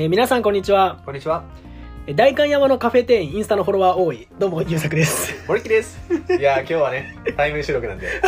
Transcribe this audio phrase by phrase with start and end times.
[0.00, 1.00] えー皆さんこんにちは。
[1.04, 1.42] こんにちは
[2.06, 4.28] えー代官山のカフェ店員、インスタのフォロワー多い。
[4.38, 5.34] どうも、ゆうさくです。
[5.48, 5.98] 森木です
[6.38, 8.06] いや今日はね対面収録なんで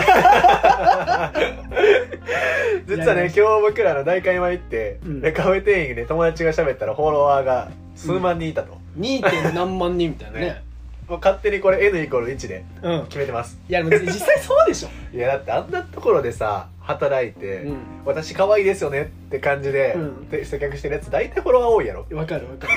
[2.89, 9.31] 実はね今日僕らの大会山行って、うんでカフェ店員で友達が喋ったらフォロワーが数万人いたと、2.
[9.31, 10.47] 点何万人みたいなね。
[10.47, 10.65] ね
[11.09, 13.05] もう勝手にこれ N イコール1でうん。
[13.05, 14.89] 決めてますいや、でも実際そうでしょ。
[15.17, 17.75] いやだってあんなところでさ働いて、う
[18.05, 22.15] 私可愛いですよねって感じで、うんで接客してるやつ大体フォロワー多いやろん。
[22.15, 22.73] わかるわかる。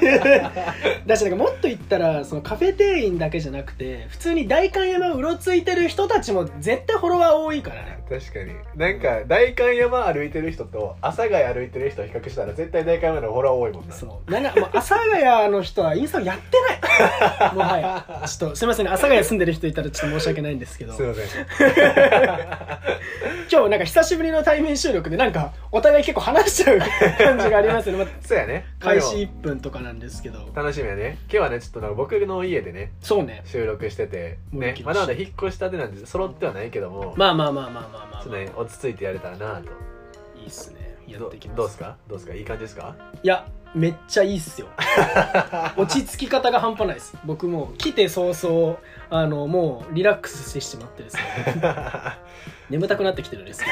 [1.06, 7.98] だし、なんかもっと言ったら、そのカフェ店員だけじゃなくて、普通に代官山をうろついてる人たちも絶対フォロワー多いからね。
[8.08, 14.30] 確かになんか代官山歩いてる人と阿佐ヶ谷歩いてる人を比較したら絶対代官山のフォロワー多いもんなそう。
[14.30, 17.54] なんか、もう、阿佐ヶ谷の人はインスタやってない。
[17.54, 18.26] もはや。
[18.26, 18.90] ちょっと、すいませんね。
[18.90, 20.92] 阿佐ヶ谷住んでる人いたらちょっと申し訳ないんですけど。
[20.94, 21.46] すいません
[23.50, 28.66] 今日 なんか久しぶりの対面収録でなんかお互い結構話しちゃう感じがありますよね、まあ そうやね。
[28.78, 30.38] 開始で1分とかなんですけど。
[30.40, 31.18] も楽しみやね。
[31.22, 33.42] 今日はねちょっとなんか僕の家でねそうね。
[33.46, 34.38] 収録してて。
[34.52, 38.22] ねまだまだ引っ越したてなんで揃ってはないけども、まあまあまあまあまあまあ、まあ。
[38.22, 39.62] ちょっとね落ち着いてやれたらなと。
[40.38, 40.96] いいっすね。
[41.08, 41.56] やっどていきます。
[41.56, 41.96] どうですか？
[42.06, 42.34] どうですか？
[42.34, 42.94] いい感じですか？
[43.22, 44.66] いやめっちゃいいっすよ。
[45.76, 47.14] 落ち着き方が半端ないです。
[47.24, 48.76] 僕もう来て早々
[49.10, 51.22] あのもうリラックスしてしまってですね。
[52.70, 53.70] 眠たくなってきてるんですけ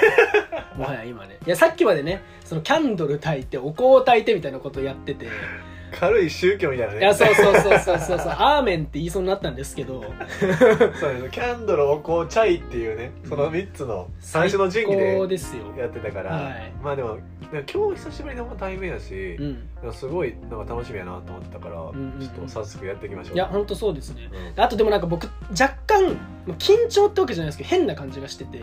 [0.74, 1.38] どもはや今ね。
[1.46, 5.28] いやさっきまでねそのキャンドル焚いてお香を焚いてみたいなことをやってて
[5.98, 8.28] 軽い宗教みたいないねやそうそうそうそうそうそう。
[8.28, 10.02] アーメンって言いそうになったんですけど。
[11.00, 11.28] そうね。
[11.30, 15.18] キャンドルお香チャイっていうねその3つの三種の神器で
[15.78, 16.72] やってたから、はい。
[16.82, 17.18] まあでも
[17.50, 19.92] 今日久しぶりの対面やし、うん。
[19.92, 22.20] すごいなんか楽しみやなと思ったから、んうんうん。
[22.20, 23.34] ちょっと早速やっていきましょう。
[23.34, 24.28] いや本当そうですね。
[24.56, 24.62] うん。
[24.62, 26.04] あとでもなんか僕若干
[26.46, 28.60] まあ緊張ってわけじゃないですけど変な感じがしてて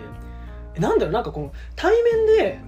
[0.75, 2.59] えなんだろうなんかこの対面で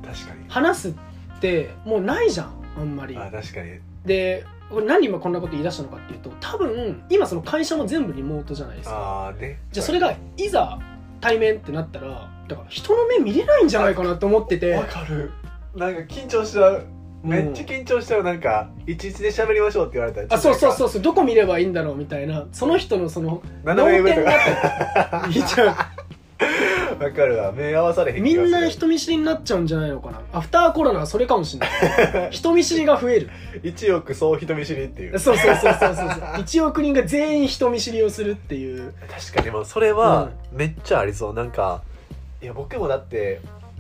[0.48, 0.94] 話すっ
[1.40, 3.16] てもうないじゃんあんまり。
[3.16, 3.80] あ確かに。
[4.06, 8.96] でこれ何今こんなこと言い出したのかっていうと多分今その会社も全部リモートじゃないですか。
[8.96, 9.60] ああね。
[9.72, 10.80] じゃあそれがいざ
[11.22, 14.74] 対面ってなったらだから人の目見れないんじゃないかなと思ってて。
[14.74, 15.32] わかる。
[15.76, 16.86] なんか緊張しちゃう。
[17.24, 18.24] めっちゃ緊張しちゃう。
[18.24, 20.90] なんかいちいちで喋りましょうって言われたらあそうそううそう。
[20.90, 22.46] そうどこ見ればいいんだろうみたいな。
[22.52, 25.28] その人のその斜め上とか。
[25.34, 25.76] 見ちゃう
[27.00, 27.52] わかるわ。
[27.52, 30.22] 目合わされへんみんな人見知りになっちゃうんじゃないのかな。
[30.34, 32.32] アフターコロナはそれかもしれない。
[32.32, 33.30] 人見知りが増える。
[33.64, 35.20] 一億総人見知りっていう。
[35.20, 38.94] そうそうそうそうそう1 億人が全員人見知りをするっていう。
[39.10, 41.34] 確かにでもそれはめっちゃありそう。
[41.34, 41.82] なんか
[42.42, 43.40] いや僕もだって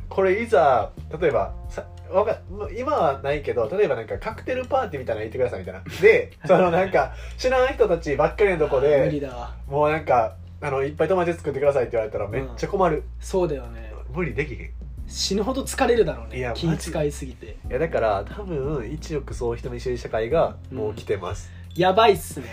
[0.09, 0.89] これいざ
[1.19, 2.37] 例えばさわか
[2.77, 5.81] 今はないけど例えばなんかカクテルパーティーみたいなの行ってくださいみたいな。
[6.01, 9.53] でそのなんか知らない人たちばっかりのとこ無理でだわ。
[9.67, 13.93] もうなんかあのいっぱい友達作ってくださいって言われたらめっちゃ困る、そうだよね。
[14.11, 14.59] 無理できへん。
[14.61, 14.69] い
[15.07, 16.39] 死ぬほど疲れるだろうね。
[16.39, 17.57] いや気マジ使いすぎて。
[17.69, 22.47] やだから多分一億総人見知り社会がもう来てます、やばいっすね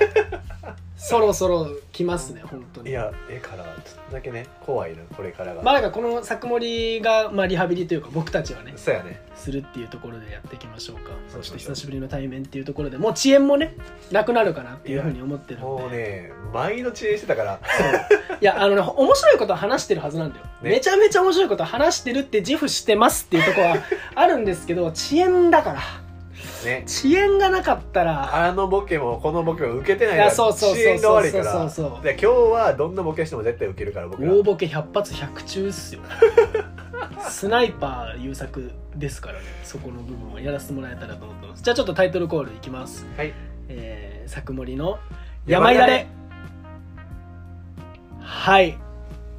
[1.13, 2.91] そろそろ来ますね本当に。
[2.91, 9.21] いやええからちょっとだけね怖いなこれからが、まあなんかこの作盛が、まあ、リハビリというか僕たちはねそうやね。
[9.35, 11.03] するっていうところでやっていきましょうか。
[11.03, 11.43] そうそうそう。
[11.43, 13.77] そして久しぶりの対面っていうところでもう遅延もね
[14.11, 15.67] なくなるかなっていうふうに思ってるんで。
[15.67, 17.61] もうね毎度遅延してたから。
[18.41, 20.51] いやあのね面白いことは話してるはずなんだよ、ね。
[20.63, 23.77] めちゃめちゃ面白いことは話してるって自負してますっていうところは
[24.15, 25.81] あるんですけど遅延だから
[26.65, 26.85] ね。
[26.87, 28.47] 遅延がなかったら。
[28.47, 31.45] あのボケもこのボケも受けてないいやそうそうそう遅延が悪いから。
[31.45, 34.33] そうそうそうで今日はどんなボケしても絶対受けるから僕ら。
[34.33, 36.01] 大ボケ100発100中っすよ。
[37.29, 39.45] スナイパー優作ですからね。
[39.65, 41.63] そこの部分はやらせてもらえたらと思ってます。
[41.63, 43.07] じゃあちょっとタイトルコールいきます。
[43.17, 43.33] はい。
[43.69, 44.99] えー、作森の
[45.47, 46.07] 山いだれ。
[48.21, 48.79] はい。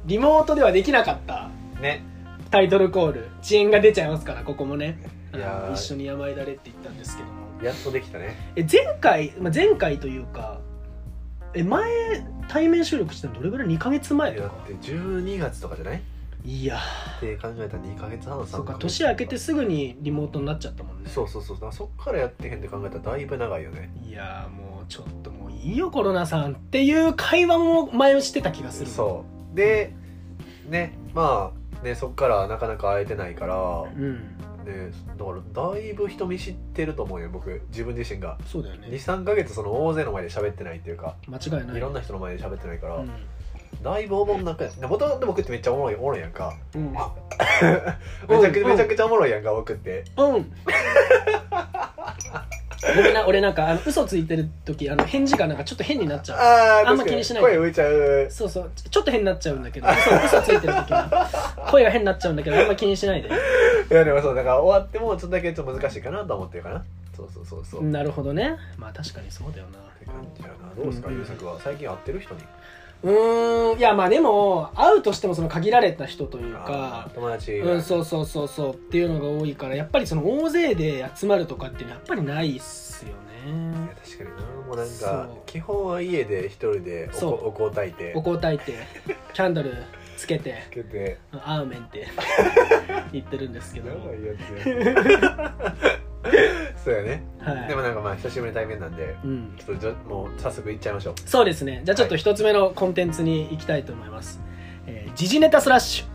[0.06, 1.48] リモートではできなかった
[1.80, 2.04] ね。
[2.50, 3.28] タイトルコール。
[3.42, 4.98] 遅延が出ちゃいますからここもね
[5.36, 7.34] いや一緒に山いだれって言ったんですけども。
[7.62, 8.34] やっとできたね。
[8.56, 10.60] え前回、まあ、前回というか
[11.54, 11.84] え前
[12.48, 14.48] 対面収録したのどれぐらい？2ヶ月前とか。
[14.48, 15.96] だって12月とかじゃない？
[15.96, 16.00] っ
[16.44, 16.78] いや。
[17.20, 21.08] て考えたら2ヶ月半3ーそうか年明けてすぐにリモートになっちゃったもんね。
[21.08, 21.56] そうそうそう。
[21.56, 23.90] だからそっからやってへんって考えたらだいぶ長いよね。
[24.06, 28.90] いやーもうちょっともういいよコロナさんっていう会話も前をしてた気がする。
[28.90, 29.56] そう。
[29.56, 29.92] で
[30.68, 38.38] ねまあねそっからなかなか会えてないからうんねだからだいぶ人見知ってると思うよ僕自分自身が。
[38.46, 38.88] そうだよね。
[38.88, 41.76] 23ヶ月その大勢の前で喋ってないっていうか間違いない。
[41.76, 43.10] いろんな人の前で喋ってないから、うん。
[43.82, 46.54] だいぶおもんなくもともと僕ってめっちゃおもろいおもろいやんか。
[46.74, 46.92] うん。
[48.28, 48.68] めちゃくうん。
[48.68, 50.04] めちゃくちゃおもろいやんか僕って。
[50.16, 50.52] うん
[52.96, 56.86] ごめんな俺なんかあの嘘ついてる時あの返事がなんかちょっと変になっちゃう。
[56.88, 57.42] あんま気にしない。
[57.42, 58.26] で声浮いちゃう。
[58.30, 58.70] そうそう。
[58.74, 59.88] ちょっと変になっちゃうんだけど。
[59.88, 63.28] 嘘嘘ついてる時は声が変になっちゃうんだけどあんま気にしないで。
[63.28, 66.84] いやでもそうだから終わってもちょっとだけちょっと難しいかなと思ってるかな
[67.16, 68.56] そうそうそうそう、っなるほどね。
[68.76, 69.78] まあ確かにそうだよな。
[69.98, 70.74] て感じやな。
[70.74, 71.18] どうですかうん。
[71.18, 71.58] 優作は。
[71.60, 72.40] 最近会ってる人に
[73.04, 83.12] うーんいやまあでも会うとしてもその限られた人というあかー友達うんそうそうそうそうっていうのが多いからやっぱりその大勢で集まるとかっていうのはやっぱりないっすよ
[83.46, 84.36] いねや確かにな。
[84.66, 87.38] もうなんか基本は家で一人でおそう。
[87.52, 88.12] こお香炊いて。
[88.16, 88.78] お香炊いて
[89.34, 89.74] キャンドル
[90.16, 91.18] つけてつけて。
[91.32, 92.06] アーメンって
[93.12, 93.90] 言ってるんですけど。
[93.90, 94.68] やばいやつ
[95.20, 95.54] や
[96.82, 97.68] そうやね、はい。
[97.68, 101.14] でもなんかまあ久しぶりの対面なんでうん、ちょっとじゃもう早速いっちゃいましょう。
[101.26, 101.82] そうですね。
[101.84, 104.40] じゃあちょっと一つ目のコンテンツに行きたいと思います、
[104.86, 106.06] えー時事ネタスラッシュ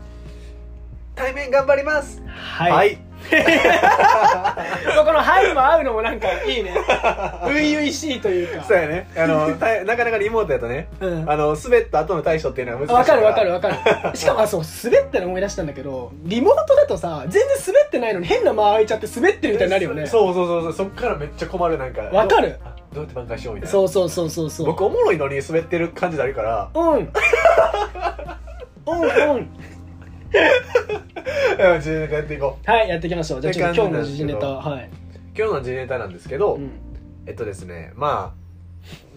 [1.14, 3.09] 対面頑張りますはい、はい
[5.04, 6.70] この「はい」も合うのもなんかいいね。
[6.70, 8.64] 初々しいというか。
[8.64, 9.08] そうやね。
[9.16, 10.88] あの たなかなかリモートやとね。
[11.00, 11.30] うん。
[11.30, 12.94] あの滑った後の対処っていうのは難しい。
[12.94, 13.74] わかるわかるわかる。
[14.16, 20.06] しかもあそう滑ったの思い出したんだけどリモートだとさ全然滑ってないのに変な間空いちゃって滑ってるみたいになるよね。
[20.06, 22.02] そうそうそうそうそっからめっちゃ困るなんか。
[22.02, 22.58] わかる。
[22.92, 23.72] どうやって挽回しようみたいな。
[23.72, 24.66] そうそうそうそうそう。
[24.66, 26.68] 僕おもろいのに滑ってる感じになるから。
[26.74, 26.84] うん。
[28.86, 29.06] うんう
[29.40, 29.48] ん
[30.32, 32.70] う ん自分でやっていこう。
[32.70, 33.40] はいやっていきましょう。
[33.40, 34.88] じゃあちょっと今日の時事ネタはい、
[35.36, 36.70] 今日の時ネタなんですけど、うん。
[37.26, 38.34] えっとですねま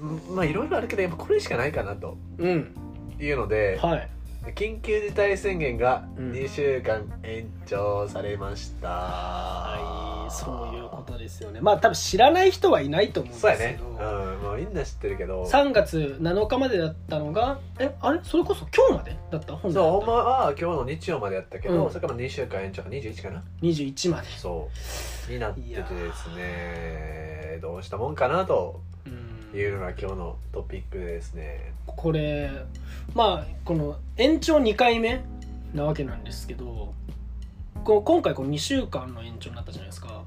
[0.02, 2.76] あんまあいろいろあるけどやっぱこれしかないかなとうん。
[3.20, 4.10] いうのではい。
[4.56, 6.32] 緊急事態宣言がうん。
[6.32, 11.62] 2週間延長されました、はいそういうことですよね。
[11.62, 13.80] まあ多分知らない人はいないと思うんですそうやね。
[13.82, 13.96] うん。
[14.44, 15.44] まあみんな知ってるけど。
[15.46, 18.20] 3月7日までだったのがえあれ？
[18.24, 19.56] それこそ今日までだった？
[19.56, 20.00] 本来そうだった？
[20.00, 21.90] ほんまは今日の日曜までやったけど、うん。
[21.90, 24.28] それから2週間延長21かな？21まで。
[24.38, 24.70] そ
[25.30, 25.32] う。
[25.32, 27.60] になっててですね。
[27.62, 29.10] どうしたもんかなとう
[29.56, 29.60] ん。
[29.60, 31.74] いうのが今日のトピックですね。
[31.86, 32.50] これ
[33.14, 35.24] まあこの延長2回目
[35.74, 36.94] なわけなんですけど
[37.84, 40.24] こう今回こう2週間の延長になったじゃないですか。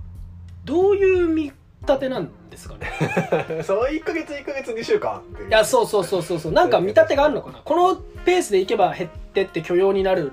[0.65, 2.91] どういう見立てなんですかね？
[3.65, 5.23] そう1ヶ月1ヶ月2週間。
[5.49, 6.53] いやそうそうそうそうそう。
[6.53, 7.61] なんか見立てがあるのかな？
[7.65, 10.33] このペースでいけば減ってって許容になるん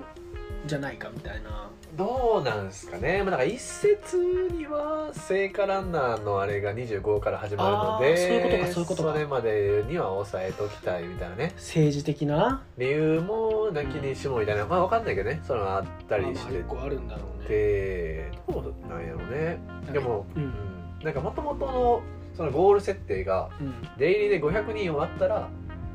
[0.66, 1.63] じゃないかみたいな
[1.96, 4.16] どうなんですかね、まあ、なんか一説
[4.50, 9.12] には聖火ランナーのあれが25から始まるのでそういうことかそういうことか。
[9.12, 11.52] それまでには抑えときたいみたいなね。
[11.56, 12.62] 政治的な？
[12.78, 14.66] 理由もなきにしもみたいな。
[14.66, 15.40] まあわかんないけどね。
[15.46, 17.46] そのあったりしてまあまああるんだろうね。
[17.48, 19.58] てどうなんやろね。
[19.92, 20.46] でも、ううん。
[20.46, 20.52] ん、
[21.04, 22.02] なんかもともとの
[22.36, 23.74] そのゴール設定がうん。
[23.98, 25.48] 出入りで500人終わったら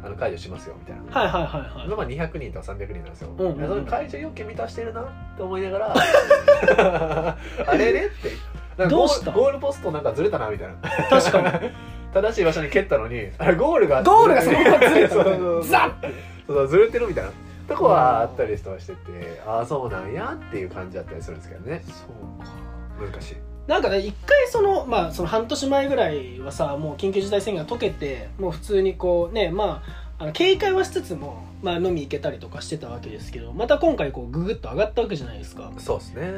[0.04, 1.20] あの解除しますよみたいな。
[1.22, 1.86] はいはいはいはい。
[1.88, 3.68] 今まあ200人とか300人なんですよ、うんうんうん。
[3.68, 5.06] その解除要件満たしてるなっ
[5.36, 5.94] て思いながら
[7.68, 8.88] あれれって。
[8.88, 9.32] どうした？
[9.32, 10.76] ゴールポストなんかずれたなみたいな。
[11.10, 11.72] 確かに。
[12.14, 16.08] 正しい場所に蹴ったのにあれゴールがゴールがそのままずれたザッて
[16.48, 17.32] そうそうずれてるみたいな。
[17.68, 21.84] とこはあったりとかしててああそうなんやっていう感じだったりするんですけどね。
[21.86, 23.12] そうか。
[23.12, 23.36] 難しい
[23.70, 29.84] なんかね一回そのまあその半年前ぐらいはさもう緊急事態宣言が解けてもう普通にこうねま
[30.18, 35.72] ああの警戒はしつつも、まあ、飲み行けたりとかしてたわけですけどまた今回こうググッと上がったわけじゃないですか。
[35.78, 36.32] そうですね。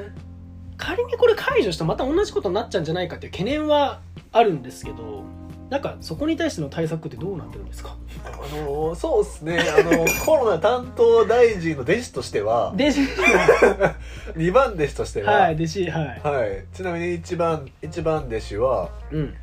[0.75, 4.01] 仮にこれ解除してまた同じことになっちゃうんじゃないかっていう懸念は
[4.33, 5.23] あるんですけど
[5.71, 7.95] なんかそこに対しての対策ってどうなってるんですか？
[8.25, 9.57] あのそうですね。
[9.59, 12.99] あのコロナ担当大臣の弟子としては弟子。
[14.35, 16.21] 2番弟子としてははい弟子はい。
[16.23, 19.33] はい、ちなみに一番一番弟子はうん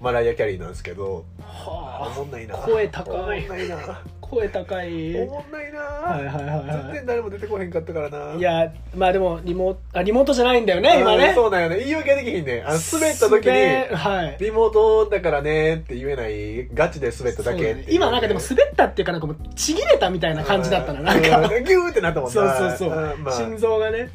[0.00, 2.12] マライア・キャリーなんですけどはあ。
[2.16, 2.54] おもんないな。
[2.56, 3.14] 声高い。
[3.14, 4.02] おもんないな。
[4.22, 5.20] 声高い。
[5.22, 8.32] おもんないな、はいはいはい全は然誰も出てこへんかったからな。
[8.34, 11.32] いいやまあでもリモあリモートじゃないんだよね今ね。
[11.34, 11.80] そうだよね。
[11.80, 14.36] 言い訳できひんねあの滑った時に滑はい。
[14.40, 17.84] リモートだからねって言えないガチで滑っただけね。
[17.90, 21.38] 今なんかでも滑ったっていうかなんかもうちぎれたみたいな感じだったななんか。
[21.40, 22.32] う んギューってなったもんな。
[22.32, 23.34] そうそうそう、んまあ。
[23.34, 24.08] 心臓がね。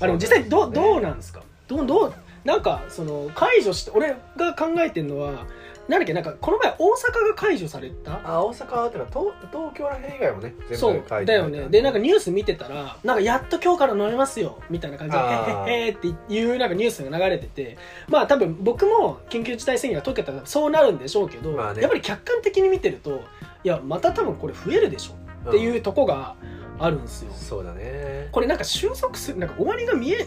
[0.00, 1.42] あでも実際どうどうなんですか？
[1.68, 2.14] どうどう
[2.46, 5.44] なんかその解除して俺が考えてるのは
[5.88, 8.20] なんだっけなんかこの前大阪が解除された？
[8.24, 11.68] あ大阪ってのは東東京らへん以外もね全そう部書いてだよね。
[11.68, 21.82] でなんかニュース見てたらなんかやっと今日から飲めますよみたいな感じでへへへっていうなんかニュースが流れててまあ多分僕も緊急事態宣言が解けたらそうなるんでしょうけど、まあね。
[21.82, 23.22] やっぱり客観的に見てると
[23.64, 26.34] いやまた多分これ増えるでしょっていうとこが
[26.78, 28.28] あるんですよ、そうだね。
[28.32, 30.26] これなんか収束するなんか終わりが見え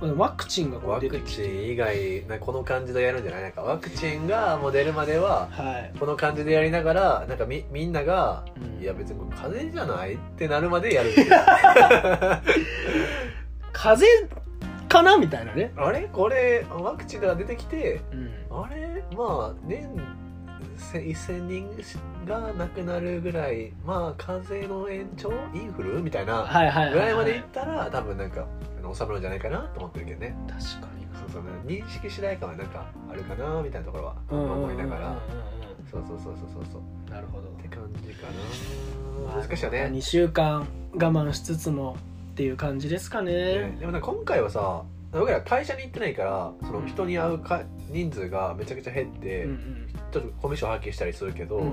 [0.00, 1.42] ワクチンがこワう出てきて。
[1.42, 3.42] クチン以外なこの感じでやるんじゃない？
[3.42, 8.82] なんかワクチンがもう出るまでははい、この感じでやりながらなんかみみんながうん。
[8.82, 11.10] いや別に風邪じゃないってなるまでやる
[13.72, 14.42] 風邪
[14.88, 15.16] かな？
[15.18, 16.08] みたいなね、あれ？
[16.12, 18.30] これワクチンが出てきてうん、
[18.62, 19.02] あれ？
[19.16, 20.25] まあ年せ
[20.76, 21.68] 1000人
[22.26, 26.44] が亡くなるぐらいまあ風邪の延長インフルみたいな
[26.92, 28.46] ぐらいまでいったら多分なんか
[28.82, 30.36] の収まるんじゃないかなと思ってるけどね。
[30.48, 31.18] 確かにな。
[31.20, 31.42] そうそう。
[31.66, 35.18] 認識しないかはなんかあるかなみたいなところは思いながら。
[35.90, 36.80] そうそうそうそうそうそう。
[36.80, 37.48] っなるほど。
[37.62, 38.26] て感じか
[39.34, 39.42] な。
[39.42, 39.90] 難しいよね。
[39.92, 41.96] 2週間我慢しつつも
[42.32, 43.32] っていう感じですかね。
[43.32, 43.76] ね。
[43.80, 44.82] でも今回はさ
[45.18, 49.88] 僕ら会社に行ってないからその人に会うか人数がめちゃくちゃ減って、うんうん。
[50.12, 51.72] ちょっとコミッション発揮したりするけど、うん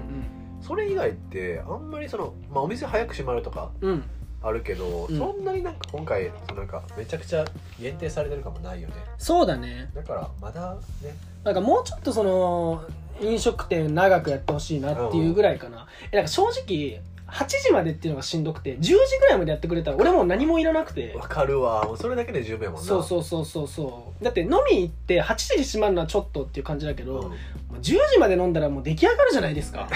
[0.62, 3.90] それ以外ってあんまりその、まあ、お店早く閉まるとかうん。
[3.92, 4.04] うん
[4.46, 5.18] あるけど、うん。
[5.18, 7.46] そんなになんか今回そのなんかめちゃくちゃ
[7.80, 8.96] 限定されてるかもないよね。
[9.18, 9.90] そうだね。
[9.96, 11.16] だからまだね。
[11.46, 12.84] なんかもうちょっとその
[13.22, 17.02] 飲食店長くやってほしいなっていうぐらいかな、えなんか正直
[17.34, 21.14] 8時までっていうのがしんどくて10時ぐらいまでやってくれたら俺もう何もいらなくて。
[21.16, 21.84] わかるわ。
[21.84, 22.88] もうそれだけで十分やもんな。
[22.88, 24.24] そうそうそうそうそう。
[24.24, 27.30] だって飲み行って8時に閉まるのはちょっとっていう感じだけど、うん。
[27.30, 29.90] もう10時まで飲んだらもう出来上がるじゃないですか。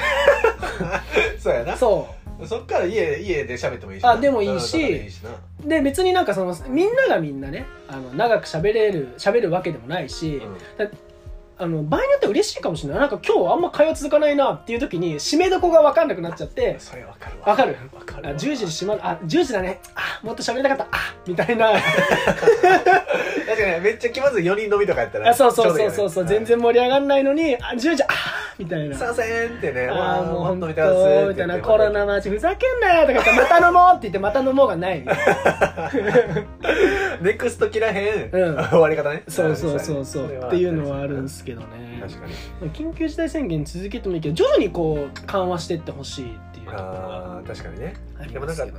[1.38, 1.78] そうやな。
[1.78, 2.08] そ
[2.46, 4.78] そっから家家で喋ってもいいしあでもいいし
[5.66, 10.58] で別になんかそのみんながみんなねあの長く喋れる喋るわけでもないし、うん
[11.60, 13.00] あの場合によっては嬉しいかもしれない。
[13.02, 17.48] なんか今日あんま会話続かないなっていう時に締めどこが分かんなくなっちゃってそれわかるわ。
[17.50, 17.76] わかる？
[17.94, 18.36] あわかるわ。
[18.36, 19.02] 10時に閉まる。
[19.04, 19.80] あ10時だね。
[19.96, 20.84] あもっと喋りたかった。
[20.92, 21.72] あみたいな。
[23.48, 26.10] 確かにめっちゃ気まずい4人飲みとかやったらあそうそうそうそう。
[26.10, 26.30] そう、ね。
[26.30, 28.08] 全然盛り上がんないのにあ10時あ
[28.60, 28.96] みたいな。
[28.96, 29.88] すいませんってね。
[29.88, 31.60] ああもう本当みたいな。
[31.60, 35.06] コロナ待ちふざけんなよとか言ってまた飲もうって言ってまた飲もうがない。
[37.22, 38.56] ネクスト切らへん、うん。
[38.56, 39.24] 終わり方ね。
[39.28, 40.26] そうそうそうそう。
[40.26, 42.00] っていうのはあるんですけどね。
[42.02, 42.72] 確かに。
[42.72, 47.96] 緊急事態宣言続けてもいいけど徐々にこう緩和していってほしいっていうところがあー確かにね
[48.32, 48.78] でもなんかでも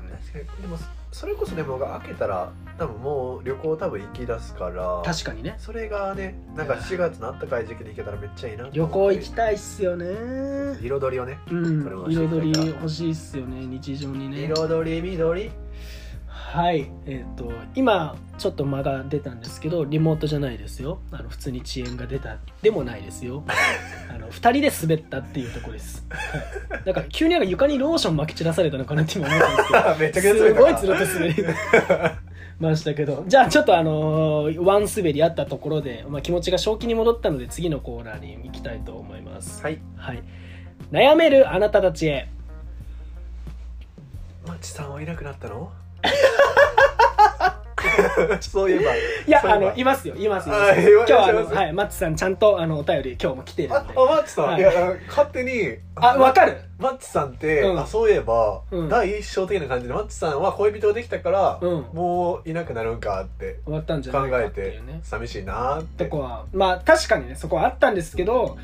[1.10, 5.54] それこそでも開けたら多分もう旅行多分行き出すから確かにね。
[5.58, 10.06] それがねなんか4月のあったかい時期に行けたらめっちゃいいなと旅行行きたいっすよね。
[10.80, 14.44] 彩りをねうん彩り欲しいっすよね日常にね。
[14.54, 15.50] 彩り緑
[16.48, 20.98] はいえっ、と今ちょっと間が出たんですけどリモートじゃないですよ。
[21.12, 23.44] あの普通に遅延が出たでもないですよ。
[24.08, 29.40] あの2人で滑ったっていうところです、はい、だから急になんか床にローション巻き散らされたのかなって今思っ
[29.70, 30.38] たんですけど。
[30.40, 31.44] すごいつ強ると滑り
[32.60, 33.24] ましたけど。
[33.28, 39.62] じゃあちょっとあのーワン滑りあったところで、まあ、気持ちが正気に戻ったので次のコーナーに行きたいと思います。
[39.62, 39.80] はい。
[39.96, 40.22] はい。
[40.92, 42.26] 悩めるあなたたちへ。
[44.46, 45.70] マッチさんはいなくなったの？
[48.40, 48.94] そういえば。
[48.94, 50.54] いやあのいますよいますよ。
[50.54, 53.76] あ今日はあのはいマッチさんちゃんとあのお便り今日も来てるんで。
[53.76, 54.60] ああマッチさん、はい。
[54.60, 54.72] い、や
[55.08, 56.58] 勝手にあわかる。
[56.78, 57.80] マッチさんって、うん。
[57.80, 58.88] あそういえば、うん。
[58.88, 61.86] 第一章的な感じでマッチさんは恋人ができたから、うん。
[61.92, 66.04] もういなくなるんかって終わったんじゃ考えって寂しいなーって。
[66.04, 68.56] とこはまあ確かにねそこはあったんですけど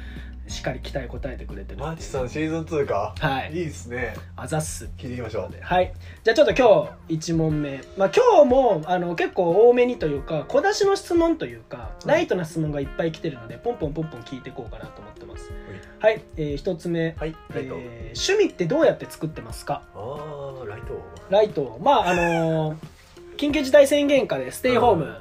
[0.46, 3.52] しっかり期待答えてくれてるマッチさんシーズン2か、はい。
[3.56, 4.14] いいですね。
[4.36, 4.90] あざっす。
[4.98, 5.50] 聞いていきましょう。
[5.62, 5.92] はい。
[6.22, 7.80] じゃあちょっと今日1問目。
[7.96, 12.08] まあ今日もあの結構多めにというか小出しの質問というかうん。
[12.10, 15.50] ライトな質問がいっぱい来てるのでポンポンポンポン聞いていこうかなと思ってます。
[15.98, 19.82] はい、えー、1つ目、はいえー趣味ってどうやって作ってますか？
[19.94, 21.00] ああライト。
[21.30, 21.78] ライト。
[21.82, 22.76] まああのー
[23.36, 25.16] 緊急事態宣言下でステイホーム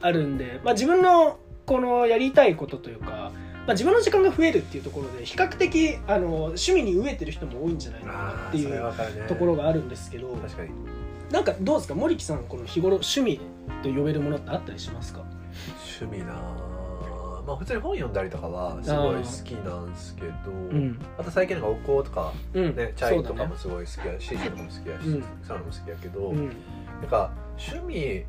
[0.00, 3.30] あるんで、まあ、自分のこのやりたいことというか、
[3.64, 9.28] まあ、自分の時間が増えるっていうところで比較的あの趣味に飢えてる人も多いんじゃないのかなっていうね。
[9.28, 10.70] ところがあるんですけど確かに。
[11.30, 11.94] なんかどうですか？
[11.94, 13.40] 森木さんこの日頃趣味
[13.82, 15.24] と呼べるものってあったりしますか？
[16.00, 20.98] 趣味なーまあ普通に本読んだりとかはすごい好きなんですけどうん。
[21.16, 22.76] あと最近なんかお香とかうん。
[22.76, 25.24] ねチャイとかもすごい好きやし、シーとかも好きやし、うん。
[25.44, 26.48] サウナも好きやけど、うん。
[27.00, 28.24] なんか趣味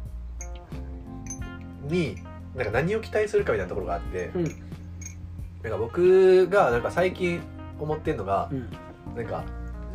[1.90, 2.16] に
[2.56, 4.46] なんか何を期待するかみたいなところがあって、うん
[5.64, 7.42] なんか僕がなんか最近
[7.80, 8.70] 思ってんのがう、ん。
[9.16, 9.44] なんか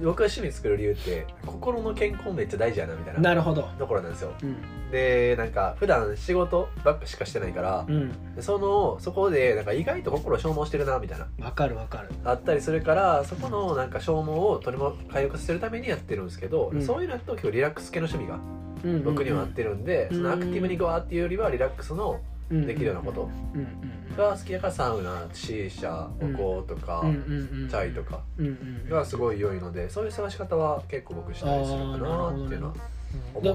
[0.01, 3.69] 僕が趣味作る理由って心の健康めっちゃ大事やなみたいななるほど。
[3.79, 4.33] ところなんですよ。
[4.43, 4.57] うん。
[4.93, 8.35] でなんか普段仕事ばっかしかしてないから、うん。
[8.37, 11.27] でそのそこでなんか意外と心を消耗してるなみたいな。
[11.45, 12.11] わかるわかる。
[12.25, 16.81] あったりするからそこのなんか消耗を取りも回復させるためにやってるんですけど、うん。
[16.83, 22.21] そういうのだと結構リラックス系の趣味が僕には合ってるんで、うんそのアクティブにゴワーっていうよりはリラックスの
[22.51, 23.29] できるようなこと。
[23.55, 23.69] うんうん
[24.17, 27.09] が好きだからサウナシーシャうんお香とか、うん。
[27.09, 32.75] うんうんチャイとかうんうんがすごい良いのでそういう探し方は結構僕したりするかなっていうのは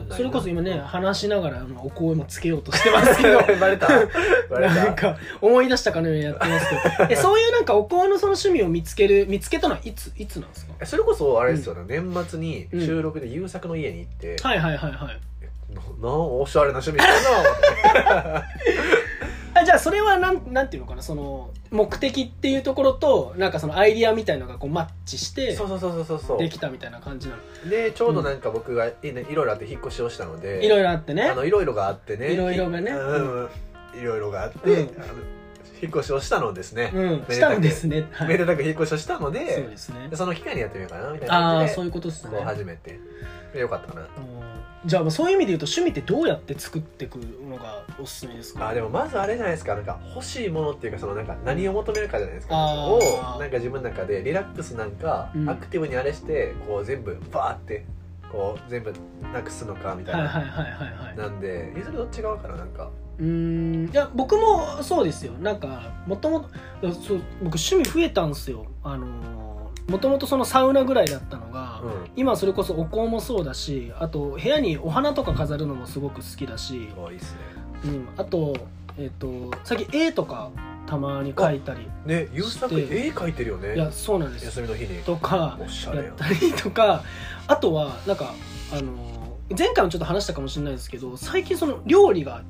[0.09, 3.39] それこそ今ね話しながらお声もつけようとしてますけど。
[3.59, 3.87] バレた？
[4.49, 4.73] バレた？
[4.75, 7.09] なんか思い出したかのようにやってますけど。
[7.11, 10.85] えそういうなんかお香のその趣味を見つける見つけたのはいついつなんですか？
[10.85, 15.19] それこそあれですよね、年末にうん収録で優作の家に行って、はいはいはいはい
[15.73, 18.37] ななおしゃれな趣味してるな
[19.55, 26.37] ああじゃあそれはなんなんていうのかなその目的っていうところとなんかそのアイディアみたいのがこうマッチしてそうそうそうそうそう。
[26.39, 27.69] できたみたいな感じなの。
[27.69, 31.23] でちょうどなんか僕がい,、ね、いろいろあって引っ越しをしたのでいろいろあってね。
[31.23, 32.33] あのいろいろがあってね。
[32.33, 32.91] いろいろがね。
[32.91, 33.49] うんうん。
[33.99, 34.89] いろいろがあって、うん
[35.83, 37.25] 引っ越しをしたのですね、うん。
[37.29, 38.07] したんですね。
[38.11, 38.29] はい。
[38.29, 40.07] めでたく引っ越しをしたのそうでですね。
[40.09, 42.31] でその機会にやってみようかなみたいなああそういうことですね。
[42.31, 42.99] こう始めて。
[43.53, 44.07] でよかったかなうん。
[44.85, 48.69] じゃあまあそういう意味で言うと趣味ってどうやって作っていくのがおすすめですか？
[48.69, 49.75] あでもまずあれじゃないですか。
[49.75, 52.55] なんか欲しいものっていうかそのなんか何を求めるかじゃないですか。
[52.55, 55.49] あをーなんか自分の中でリラックスなんか、うん。
[55.49, 57.85] アクティブにあれしてこう全部バーって
[58.31, 58.91] こう全部
[59.31, 65.33] なくすのかみたいな、なんでゆずるどっち側かななんかうーんいや僕もそうですよ。
[65.33, 66.49] なんかもともと
[67.41, 68.65] 僕趣味増えたんですよ。
[68.83, 71.91] あのもともとそのサウナぐらいだったのが、うん。
[72.15, 77.39] 今それこそお香もそうだしあと部屋にお花とか飾るのもすごく好きだし、あいいっすね。
[77.85, 78.55] うん、あと,、
[78.97, 80.51] えっと最近絵とか
[80.87, 83.07] たまに描いたりねゆうさくして。
[83.07, 83.75] 絵描いてるよね。
[83.75, 84.45] いやそうなんです。
[84.45, 85.03] 休みの日に。
[85.03, 86.03] とかおしゃれや。
[86.03, 87.03] んやったりとか
[87.47, 88.33] あとはなんか
[88.71, 92.41] あの前回もちょっと話したかもしれないですけど最近その料理が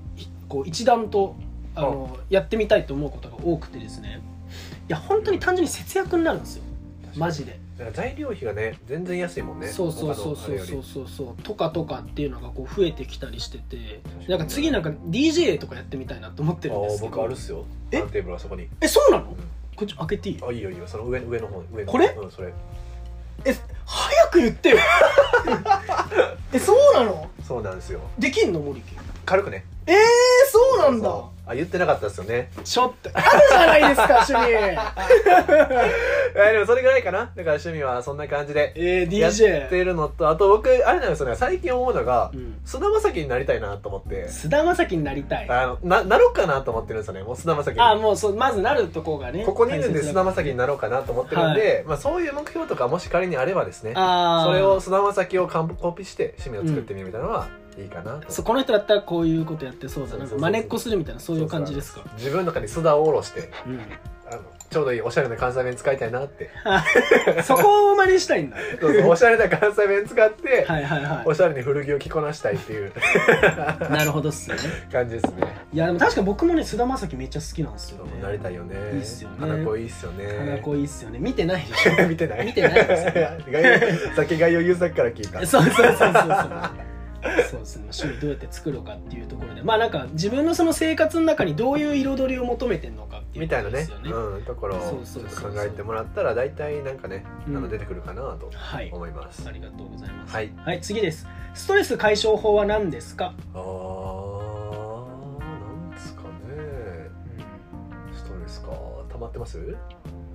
[0.53, 1.35] こう一段と
[1.73, 4.21] あのやってみたいと思うことが多くてですね。
[4.87, 6.63] いや本当に単純に節約になるんですよ。
[7.15, 9.67] マジで、だから材料費がね全然安いもんね。
[9.67, 11.41] そうそうそうそうそうそうそう。
[11.41, 14.01] とかとかっていうのがこう増えてきたりしてて。
[14.27, 17.09] なんか次なんか DJ とかやってみたいなと思ってるんであすけど。
[17.09, 17.65] 僕あるっすよ。
[17.89, 18.03] え？
[18.03, 18.67] テーブルはそこに。
[18.79, 19.23] えそうなの？
[19.23, 19.35] ん。
[19.75, 20.39] こっち開けていい？
[20.47, 20.85] あいいよいいよ。
[20.85, 22.05] その上上の方上のこれ？
[22.09, 22.53] うんそれ。
[23.45, 23.55] え
[23.85, 24.77] 早く言ってよ。
[26.53, 27.27] えそうなの？
[27.43, 28.01] そうなんですよ。
[28.19, 28.59] できんの？
[28.59, 28.85] 森家
[29.25, 29.65] 軽くね。
[29.85, 29.95] えー、
[30.51, 31.33] そうなんだ。
[31.45, 32.49] あ言ってなかったですよね。
[32.63, 34.53] ちょっとあるじゃないですか趣味。
[36.49, 37.19] えでもそれぐらいかな。
[37.19, 41.35] だから趣味はそんな感じでえー、やってるのとあと僕あれなんですよね。
[41.35, 42.55] 最近思うのがうん。
[42.63, 44.29] 菅田将暉になりたいなと思って。
[44.29, 45.49] 菅田将暉になりたい。
[45.49, 47.23] あのななろうかなと思ってるんですよね。
[47.23, 47.73] もう菅田将暉。
[47.73, 60.11] にあもうそうまずなるとこがねここにいるんで菅田将暉になろうかなと思ってるんで、まあ、そういう目標とかもし仮にあればですねそれを菅田将暉を完コピして趣味を作ってみるみたいなのはいいかなと、そうこの人だったらこういうことやってそうだな。
[60.11, 62.01] そうそうそう真似っこするみたいなそういう感じですか？
[62.17, 63.79] 自分の中に須田を下ろしてうん。
[64.31, 66.49] あのちょうどいいおしゃれな関西弁使いたいなって。
[67.43, 68.57] そこを真似したいんだ。
[68.81, 72.89] そうそうおしゃれな関西弁使って、はいはいはおしゃれに古着を着こなしたいっていう。
[72.89, 72.91] い
[73.91, 74.57] なるほどっすね。
[74.91, 75.43] 感じですね。
[75.73, 78.11] いやでも確かに僕もね菅田将暉めっちゃ好きなんですよね。
[78.23, 78.75] なりたいよね。
[78.93, 79.35] いいっすよね。
[79.39, 80.25] 花子いいっすよね。
[80.39, 81.19] 花子いいっすよね。
[81.19, 81.91] 見てないでしょ。
[82.09, 82.45] 見てない。
[82.47, 83.37] 見てないですね。
[83.51, 83.63] 概
[84.09, 85.45] 要先概要優作から聞いた。
[85.45, 86.13] そうそうそうそうそう
[87.49, 87.83] そうですね。
[87.83, 89.61] 趣味どうやって作るかっていうところで。
[89.63, 93.87] まあなんか自分のその生活の中にどういう彩りを求めてるのかっていうみたいなね。
[94.05, 97.57] うん、ところをそうちょっと考えてもらったら大体なんかね、うん。
[97.57, 98.91] あの出てくるかなとはい。
[98.91, 100.33] 思います、ありがとうございます。
[100.35, 100.51] はい。
[100.57, 101.27] はい、次です。
[101.53, 105.45] ストレス解消法は何ですか、あーな
[105.87, 106.27] んですかね。
[108.13, 108.69] ストレスか。
[109.11, 109.59] 溜まってます？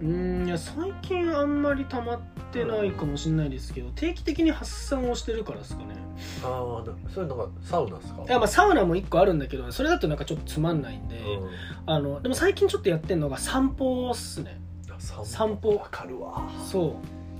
[0.00, 5.94] うんいや最近あんまり溜まってないかもしれないですけど定期的に発散をしてるからですかね。
[6.42, 8.22] ああそういうのがサウナですか？
[8.22, 11.50] いやまあサウナも1個あるんだけどそれだとなんかちょっとつまんないんで、うん。
[11.86, 14.60] あのでも最近ちょっとやってるのが散歩っすね。
[14.98, 15.76] 散散歩。
[15.76, 16.48] わかるわ。
[16.64, 16.92] そう。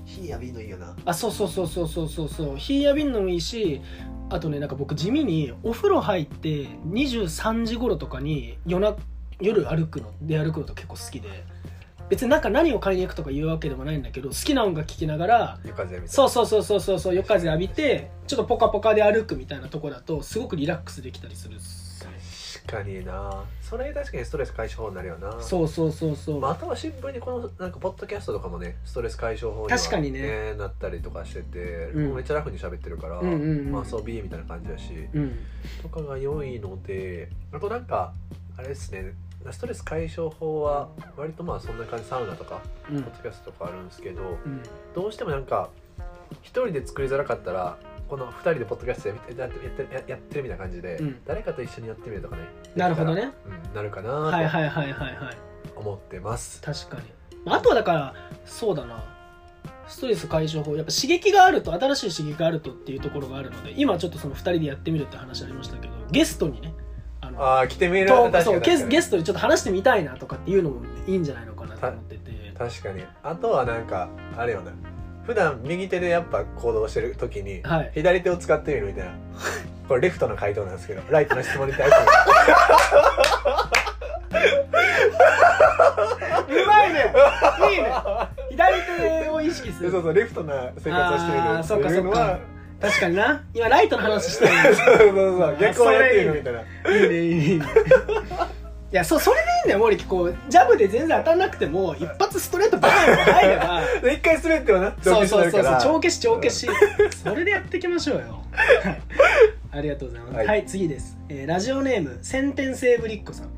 [0.05, 0.95] 火やびのいいよな。
[1.05, 2.57] あそうそうそうそうそうそうそう。
[2.57, 3.81] 火やびんのもいいし
[4.29, 8.95] あとねなんか僕地味にお風呂入って23時頃とかに夜な
[9.41, 11.45] 夜歩くの出歩くのと結構好きで
[12.09, 21.57] 別になんか何を買いに行くとか言うわけでもないんだけど好きな音楽聴きながら夜風みたいなそうそうそうそうそうそう夜風浴びてちょっとポカポカで歩くみたいなとこだとすごくリラックスできたりする
[22.69, 23.43] 確かにな。
[23.61, 25.41] それ確かにストレス解消法になるよな。
[25.41, 30.53] そうそうそうそう、まあ、あとはシンプルにこのなんかポッドキャストとかもねストレス解消法には、確かにね。
[30.55, 32.15] なったりとかしてて、うん。
[32.15, 33.71] めっちゃラフに喋ってるから、うんうんうん。
[33.71, 35.39] まあ遊びみたいな感じだし、うん。
[35.81, 38.13] とかが良いのであとなんか
[38.57, 39.13] あれですね
[39.51, 43.03] ストレス解消法は割とまあそんな感じサウナとかうん。
[43.03, 44.61] ポッドキャストとかあるんですけどうん。
[44.93, 45.69] どうしてもなんか
[46.41, 51.19] 一人で作りづらかったらこの二人でポッドキャストやってやってややってるみたいな感じで、うん。
[51.25, 52.43] 誰かと一緒にやってみるとかね
[52.75, 53.31] なるほどね。
[53.45, 55.69] うん、なるかはいなはいはいはいはい。
[55.73, 57.03] と思ってます、確かに。
[57.45, 58.13] あとはだから
[58.45, 59.19] そうだな。
[59.89, 66.73] ストレス解消法やっぱ刺激があると新しい刺激があるとっていうところがあるので今ちょっとその2人でやってみるって話ありましたけどゲストにね
[67.39, 68.07] あのああ来てみる。
[68.07, 72.31] とそうゲストでちょっと話してみたいなとかっていうのもいいんじゃないのかなと思ってて。
[72.59, 73.05] 確かに。
[73.23, 74.71] あとはなんかあれよな
[75.25, 77.91] 普段右手でやっぱ行動してる時に、はい。
[77.93, 79.11] 左手を使ってみるみたいな。
[79.87, 82.03] これレフトの回答なんですけどライトの質問に対して
[86.53, 87.13] うまいね。
[87.71, 87.91] いいね。
[88.51, 88.73] 左
[89.23, 89.89] 手を意識する。
[89.89, 92.37] そうそうレフトな生活をしてみるっていうのは
[92.81, 93.43] 確かにな。
[93.53, 95.57] 今ライトの話してるそうそうそう。
[95.59, 96.61] 逆をやってみるみたいな。
[96.61, 97.45] いいねいいね。
[97.45, 97.65] いいね。
[98.91, 103.81] いやそそれでいいんだよ森木こうジャブで全然当たんなくても一発ストレートバーンと入れば。
[104.01, 105.77] で一回滑ってはなそうそうそうそう。
[105.79, 106.67] 帳消し帳消し。
[107.23, 108.43] それでやっていきましょうよ。
[108.51, 109.01] はい。
[109.71, 110.37] ありがとうございます。
[110.37, 113.47] ははいい、次です、えーラジオネーム先天性ぶりっ子さん。
[113.47, 113.49] お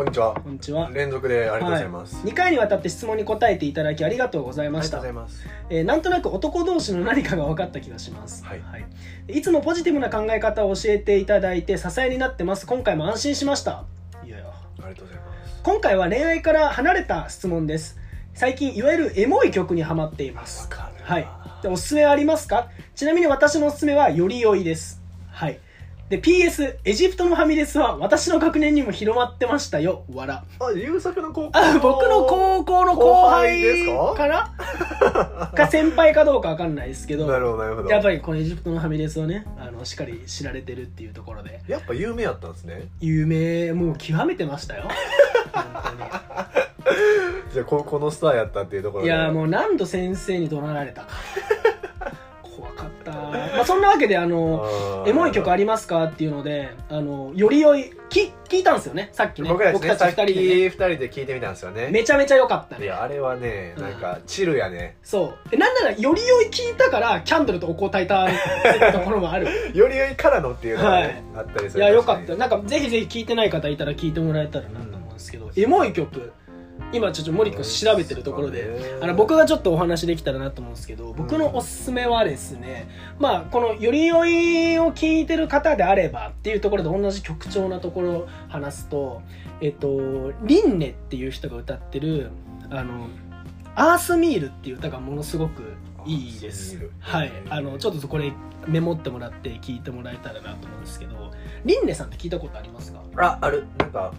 [0.00, 0.32] こんにちは。
[0.32, 0.90] こんにちは。
[0.94, 5.46] 連続でありがとうございます、2回にわたって質問に答えていただきありがとうございまありがとしたうございます。
[5.68, 8.62] えーなんとなく男同士の何かが分かった気がします、はい。
[9.28, 12.66] い、いつもポジティブな考え方を教えていただいて支えになってます。
[12.66, 13.84] 今回も安心しました。
[14.24, 14.46] いやいや。
[14.46, 15.62] ありがとうございます。
[15.62, 17.98] 今回は恋愛から離れた質問です。
[18.32, 20.70] 最近いわゆるエモい曲にハマっています。
[21.02, 21.28] はい。
[21.62, 22.68] でおすすめはありますか？
[22.94, 25.02] ちなみに私のおすすめはより良いです。
[25.30, 25.58] はい
[26.10, 30.02] で PS エジプトのファミレスは私の学年にも広まってましたよ。
[30.12, 31.50] わらあ優作の高校。
[31.54, 35.50] あ僕の高校の後輩かな？
[35.54, 35.68] か？
[35.68, 37.28] 先輩かどうかわかんないですけど。
[37.28, 37.88] なるほどなるほど。
[37.88, 41.62] やっぱりこのエジプトのファミレスをねあのしっかり知られてるっていうところで。
[41.68, 42.88] やっぱ有名やったんですね。
[43.00, 43.72] 有名。
[43.72, 44.88] もう極めてましたよ。
[45.52, 45.60] 本
[47.52, 51.08] じゃあ高校のスターやったっていうところいやもう何度先生に怒鳴られたか
[53.56, 59.48] まあ、そんなわけであのエモい曲ありますかっていうのであのより良いき聞いたんですよねさっきね。
[59.48, 61.88] 僕ねたち2人で、ね、二人で聞いてみたんですよね。
[61.90, 62.84] めちゃめちゃ良かったね。
[62.84, 63.82] いやあれはねうん。
[63.82, 64.96] なんかチルやね。
[65.02, 65.50] そう。
[65.50, 68.28] でなんならより良い聞いたからキャンドルとおこたえた
[68.92, 69.48] ところもある。
[69.72, 71.86] より良いからのっていうのがねあったりするい。
[71.86, 72.26] やよかった。
[72.26, 76.32] 確なんかぜひぜひ聞いてない方いたら聞いてもらえたらなと思うんですけど、エモい曲
[76.92, 82.88] 今ちょっと森君調べてるところで、あの僕がちょっとお話できたらなと思うんですけど僕のおすすめはですね、
[83.18, 89.22] まあこのより良いを聞いてる方であればっていうところで同じ曲調なところを話すと
[89.60, 92.30] えっとリンネっていう人が歌ってる
[92.70, 93.08] あの
[93.76, 95.62] 「アースミール」っていう歌がものすごく
[96.06, 96.90] いいです。
[96.98, 97.32] はい。
[97.50, 98.32] あのちょっとこれ
[98.66, 101.30] メモってもらって聞いてもらえたらなと思うんですけど
[101.64, 103.00] リンネさんって聞いたことありますか？
[103.16, 103.66] あある。
[103.78, 104.12] なんか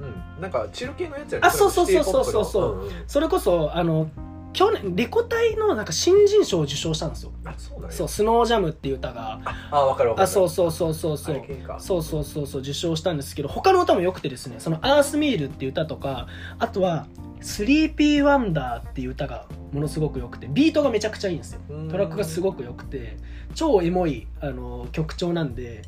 [0.00, 0.42] うん。
[0.42, 1.46] なんかチル系のやつやね。
[1.46, 2.24] あそうそうそうそうそう。
[2.24, 2.84] シティポップの。
[2.84, 2.90] んん。
[3.06, 4.10] それこそあの
[4.52, 7.32] 去年レコ大のなんか新人賞を受賞したんですよ。
[7.44, 7.96] あそうなんや。
[7.96, 9.40] そう「スノージャム」っていう歌が。
[9.70, 10.24] あわかるわかる。
[10.24, 11.36] あそうそうそうそうそう。
[11.36, 16.26] あれ系かそうそうそうそう受賞したんですけど他の歌も良くてですねその「アースミール」っていう歌とか
[16.58, 17.06] あとは
[17.40, 21.60] 「スリーピーワンダー」っていう歌がものすごく良くてビートがめちゃくちゃいいんですよ。
[21.68, 21.88] うん。
[21.88, 23.16] トラックがすごく良くて
[23.54, 25.82] 超エモいあの曲調なんで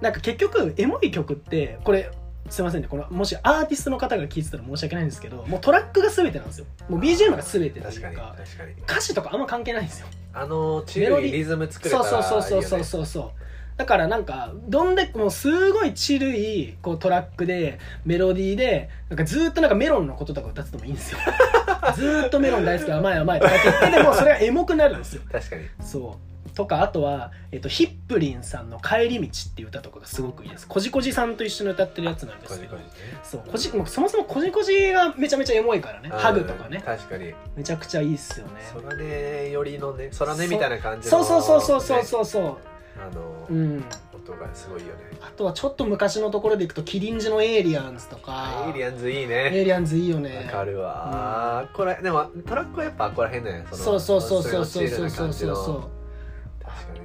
[0.00, 2.10] なんか結局エモい曲ってこれ
[2.48, 2.88] すいませんね。
[2.88, 6.66] このもしアーティストの方が聴いてたら申し訳ないんですけどもうトラックが全てなんですよ。
[6.88, 8.72] もう BGM が全てという確か確かに。
[8.82, 10.06] 歌詞とかあんま関係ないんですよ。
[10.32, 12.80] あのチルいリズム作れたそうらそうそうそうそう。
[12.80, 13.40] うそうそう
[13.76, 21.18] だからなんかどんでもうすごいチルいこうトラックでメロディーでなんかずーっとなんかメロンのこととか歌っててもいいんですよ。
[21.96, 25.22] ずーっとメロン大好き甘い甘いとかって言ってでもそれがエモくなるんですよ。
[25.32, 25.62] 確かに。
[25.82, 30.66] そうとかあとは、えっと、ヒップリンさんの「帰り道」っていう歌とかがすごくいいです。
[30.66, 32.76] こじこじさんと一緒に歌ってるやつなんですけど。
[33.22, 33.42] そう。
[33.50, 36.08] こじもうそもそもこじこじがめちゃめちゃエモいからね。
[36.10, 36.82] ハグとかね。
[36.84, 37.32] 確かに。
[37.56, 38.52] めちゃくちゃいいっすよね。
[38.74, 41.42] 空音よりのね空音みたいな感じのそう。
[41.42, 42.56] そうそうそうそうねそうそう
[43.00, 55.99] あのうん音がすごいよねあとはちょっと昔のところでいくとキリンジのエイリアンズとかエイリアンズいいエねイリアンズいいよねわかるわこれでもトラックはやっぱここら辺ねそうそうそうそうそうそうそうそうそそう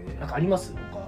[0.05, 0.73] ねなんかあります？
[0.91, 1.05] 他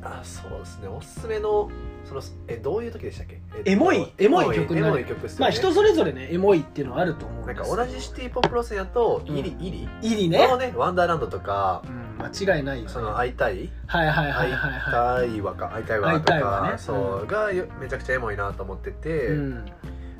[0.00, 0.88] あそうですね。
[0.88, 1.70] おすすめの
[2.04, 3.40] そのえどういう時でしたっけ？
[3.56, 4.88] えっとエモいエモい曲になる。
[4.88, 5.34] エモい曲ね。
[5.38, 9.36] まあ人それぞれねエモいっていうのはあると思うんなんですか同じシティポップ路線やとうん。
[9.36, 9.88] イリイリ。
[10.02, 10.46] いいね。
[10.46, 11.88] のねワンダーランドとかう
[12.22, 12.88] ん間違いないよね。
[12.88, 13.70] その会いたい？
[13.86, 14.72] はいはいは会いいはい。
[14.72, 14.82] は
[15.18, 16.70] たい会いたいわ会いとたいわね。
[16.72, 19.26] かそうがよめちゃくちゃエモいなと思っていて。
[19.28, 19.64] うん。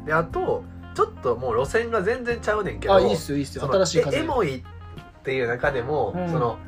[0.04, 0.64] であと
[0.94, 3.72] ちょっともう路線が全然ちゃうねんけどあいいっすよいいっすよ。
[3.72, 4.18] 新しい風。
[4.18, 4.62] えエモいっ
[5.22, 6.28] ていう中でも、うん。
[6.30, 6.58] その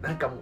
[0.00, 0.38] なんかもう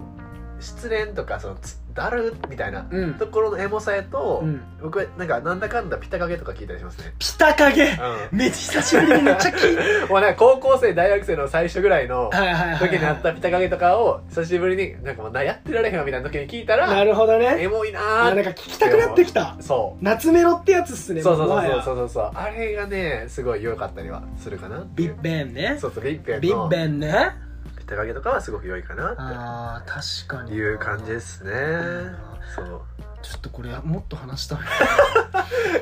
[0.60, 3.14] 失恋とかそのつだるみたいなうん。
[3.14, 4.62] ところのエモさやと、うん。
[4.80, 7.84] 僕はなんかなんだかんだピタカゲとか聞いたりしますね、ピタカゲ？
[8.32, 12.30] うめっちゃ久しぶりにめっちゃ聞いてん、 もうなんか高校生大学生の最初ぐらいの
[12.78, 17.56] 時にあっはたピタカゲとかを久しぶりになんかもうなやってられへんわみたいな時に聞いたいならるほどね。
[17.58, 19.56] エモいなあーなんか聞きたくなってきた。
[19.60, 21.36] そう夏メロってやつっすねそう。
[21.36, 25.76] そうそうそうそうそうあれがねすごい良かったりはするかなビッベンね。
[25.80, 26.40] そうそうビッベンの。
[26.40, 27.49] ビッベンね
[27.90, 31.50] ピタカゲとかはすごく良いかなっあー確かにていう感じですね。
[31.50, 32.16] ん
[32.54, 32.82] そう。
[33.20, 34.58] ちょっとこれもっと話したい。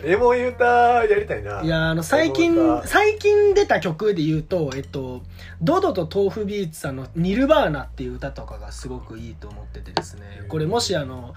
[0.11, 1.61] エモい歌やりたいな。
[1.61, 5.23] いやあの最エ近最近出た曲で言うとえっと
[5.61, 10.45] ドドと豆腐ビーツさんの「ニルバーナ」っていう歌とかがすごくいいと思っててですね。
[10.49, 11.35] これもしあの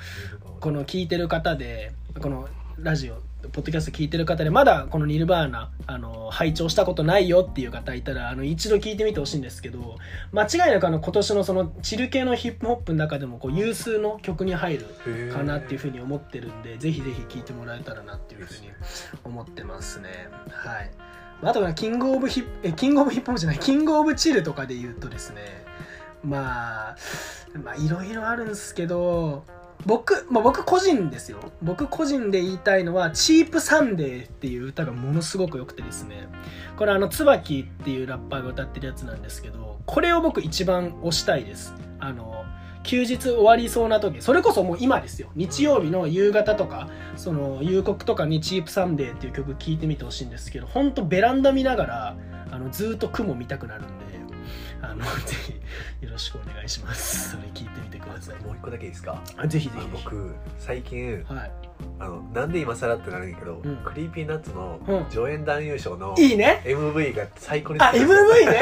[0.62, 2.48] この聞いてる方でこの
[2.80, 3.18] ラジオ
[3.50, 9.98] ポッドキャスト聞いてる方でまだこのニルバーナあの拝聴したことないよっていう方いたらあの一度聞いてみてほしいんですけど
[10.32, 18.70] 間違いなくあの今年のそのチル系のヒップホップの中でもこう有数の曲に入るかなっていうふうに思ってるんでぜひぜひ聴いてもらえたらなっていうふうに
[19.24, 20.30] 思ってますね。
[20.50, 20.92] はい。
[21.44, 25.42] あとはキングオブヒップえキングオブヒップホップじゃないキングオブチルとかで言うとですね
[26.24, 26.96] まあ
[27.64, 29.44] まあいろいろあるんですけど
[29.86, 31.40] 僕、まあ、僕個人ですよ。
[31.62, 36.28] 僕個人で言いたいのは「チープサンデー」っていう歌がものすごく良くてですね。
[36.78, 41.74] これあの椿っていうラッパーが歌ってるやつなんですけどこれを僕一番推したいです。
[42.00, 42.46] あの
[42.84, 45.30] 休日終わりそうな時それこそもう今ですよ。
[45.36, 52.16] 日曜日の夕方とかその夕刻とかに「チープサンデー」っていう曲聴いてみてほしいんですけど本当ベランダ見ながら
[52.52, 54.31] あのずっと雲見たくなるんで
[54.82, 55.36] あのぜ
[56.00, 57.32] ひよろしくお願いします。
[57.32, 58.44] それ聞いてみてください。
[58.44, 59.22] もう一個だけいいですか？
[59.38, 59.82] あぜひぜひ。
[59.86, 61.52] あ僕最近はい。
[62.00, 63.78] あのなんで今更ってなるんだけど、うん。
[63.78, 65.06] Creepy Nuts のうん。
[65.10, 66.62] 助演男優賞のいいね。
[66.66, 68.60] MV が最高にあ好き MV ね。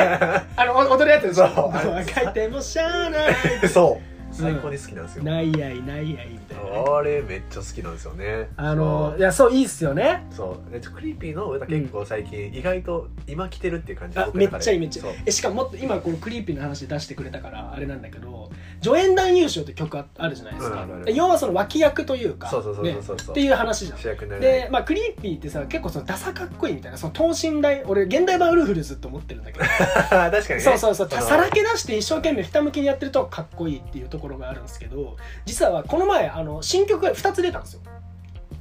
[0.56, 1.48] あのお踊るやつでしょ？
[1.50, 2.04] そう。
[2.24, 3.34] 書いてもしゃあない。
[3.70, 4.09] そう
[4.42, 6.86] 最高に好きなんですよ、ないやいないやいみたいなね。
[6.88, 8.50] あれめっちゃ好きなんですよね。
[8.58, 10.26] あのいやそういいっすよね。
[10.32, 10.72] そう。
[10.72, 15.18] で Creepy の歌結構最近意外と今来てるっていう感じあめっちゃいいめっちゃいい。
[15.26, 18.50] えしかももっと今この Creepy の話出してくれたからあれなんだけど
[18.82, 23.32] 助演男優賞って曲ああるじゃないですか、うん要はその脇役というかそうそうそうねそうそうそう。
[23.32, 24.00] っていう話じゃん。
[24.00, 29.66] 主役になるで、まあ、 Creepy ってさ結構そのダサかっこいいみたいなその等身大俺現代版ウルフルズって思ってるんだけど。
[30.10, 30.60] 確かにね。
[30.60, 31.10] そうそうそう。
[31.10, 37.82] のさらけ出して一生懸命ひたむきにやってるとかっこいいっていうところがあるんですけど実はこの前あの新曲が2つ出たんですよ。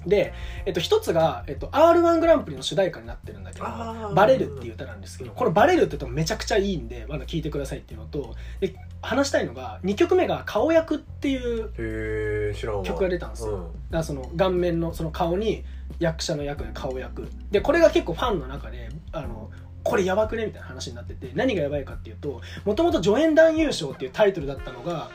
[0.07, 0.33] で、
[0.64, 12.54] えっと、1つが、えっと、r 1グランプリの主題歌になってるんだけどあー「バレる」っていう歌なんですけどこの「バレる」って歌もめちゃくちゃいいんでまだ聴いてくださいっていうのとで話したいのが2曲目が「顔役」っていう
[12.85, 13.54] 曲が出たんですよ。
[13.54, 13.62] うん。
[13.64, 15.64] だからその顔面のその顔に
[15.98, 19.50] 役者の役で顔役でこれが結構ファンの中であの
[19.83, 25.11] これやばくねみたいな話になってて何がやばいかっていうともともと助演男優賞っていうタイトルだったのが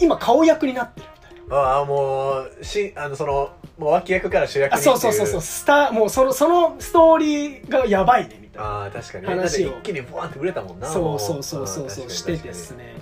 [0.00, 1.56] 今顔役になってるみたいな。
[1.56, 5.40] ああもうしあのそのもう脇役から主役にあそうそうそうそう。
[5.40, 9.78] スターもうそのそのストーリーがやばいねみたいなああ確かに話を。
[9.78, 10.88] 一気にブワーって売れたもんな。
[10.88, 12.96] もそうそうそうそうそうしてですね。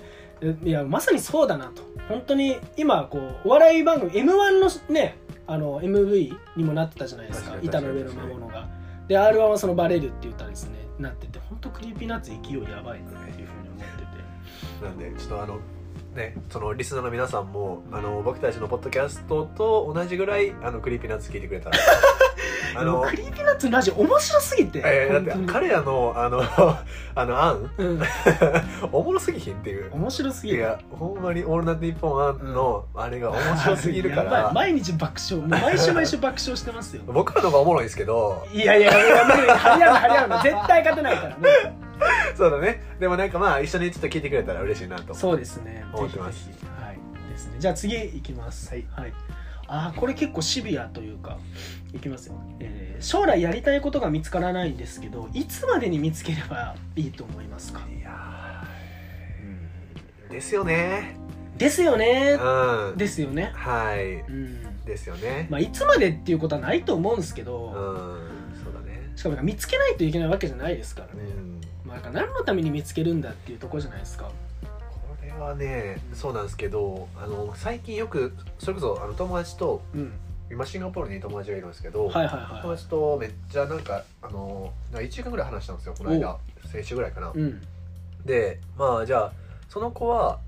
[0.63, 1.81] いやまさにそうだなと。
[2.07, 7.55] 本当に今こうお笑い番組 m 1のねあの MV にもなってたじゃないですか。
[7.61, 8.67] 板の上の魔物が。
[9.07, 14.03] で r 1はそのバレるっていう歌ですねなってて本当 Creepy Nuts 勢いやばいなっていうふうに思って
[14.81, 14.85] て。
[14.85, 15.59] なんでちょっとあの
[16.17, 21.69] ねそのリスナーの皆さんもあの僕たちのポッドキャストと同じぐらいあの Creepy Nuts 聞いてくれた。
[21.69, 21.77] ら
[22.75, 26.43] あの Creepy Nuts のラジオ面白すぎて、えー、だって彼らのあの
[27.15, 28.01] あの案うん、
[28.91, 29.91] おもろすぎひんっていう。
[29.93, 30.57] 面白すぎる。
[30.57, 34.51] いやほんまに「オールナイトニッポン」案のあれが面白すぎるから。
[34.53, 35.47] 毎日爆笑。
[35.47, 37.03] 毎週毎週爆笑してますよ。
[37.07, 38.45] 僕らの方がおもろいんですけど。
[38.51, 39.47] いやいやいや無理。
[39.47, 41.86] 張り合う張り合うの絶対勝てないからね
[42.35, 42.81] そうだね。
[42.99, 45.83] でもなんかまあ一緒にちょっと聞いてくれたら嬉しいなとそうですね。
[45.93, 46.45] 思ってます。
[46.47, 46.83] ぜひぜひ。
[46.83, 46.97] はい。
[47.29, 47.55] ですね。
[47.59, 48.69] じゃあ次いきます。
[48.71, 49.13] はい。
[49.69, 51.37] あーこれ結構シビアというか
[51.93, 57.81] いきますよ、えー将来やりたいことが見つからないんですけどいつまでに見つければいいと思いますか？
[57.95, 61.17] いやーですよね。
[61.57, 62.37] ですよね。
[62.39, 62.97] うん。
[62.97, 63.51] ですよね。
[63.53, 64.21] はい。
[64.21, 64.85] うん。
[64.85, 65.47] ですよね。
[65.49, 67.47] まあいつまでっていうことはないと思うんですけうん。
[67.47, 67.73] ど、
[68.63, 69.11] そうだね。
[69.15, 71.51] しかもなんか見つけないといけないわけじゃないですからね、うん。
[71.51, 71.56] まあ、
[71.97, 74.25] なんか何のために見つけるんだっていうところじゃないですか。
[74.25, 80.13] これはねそうなんですけどあの最近よくそれこそあの友達とうん。
[80.49, 86.37] 今シンガポールに友達がいるんですけど、はいはい友は達とめっちゃなんかあのなんか1時間ぐらい話したんですよこの間
[86.71, 87.27] 先週ぐらいかな。
[87.27, 87.61] いうん。
[88.25, 89.33] でまあじゃあ
[89.67, 90.39] その子は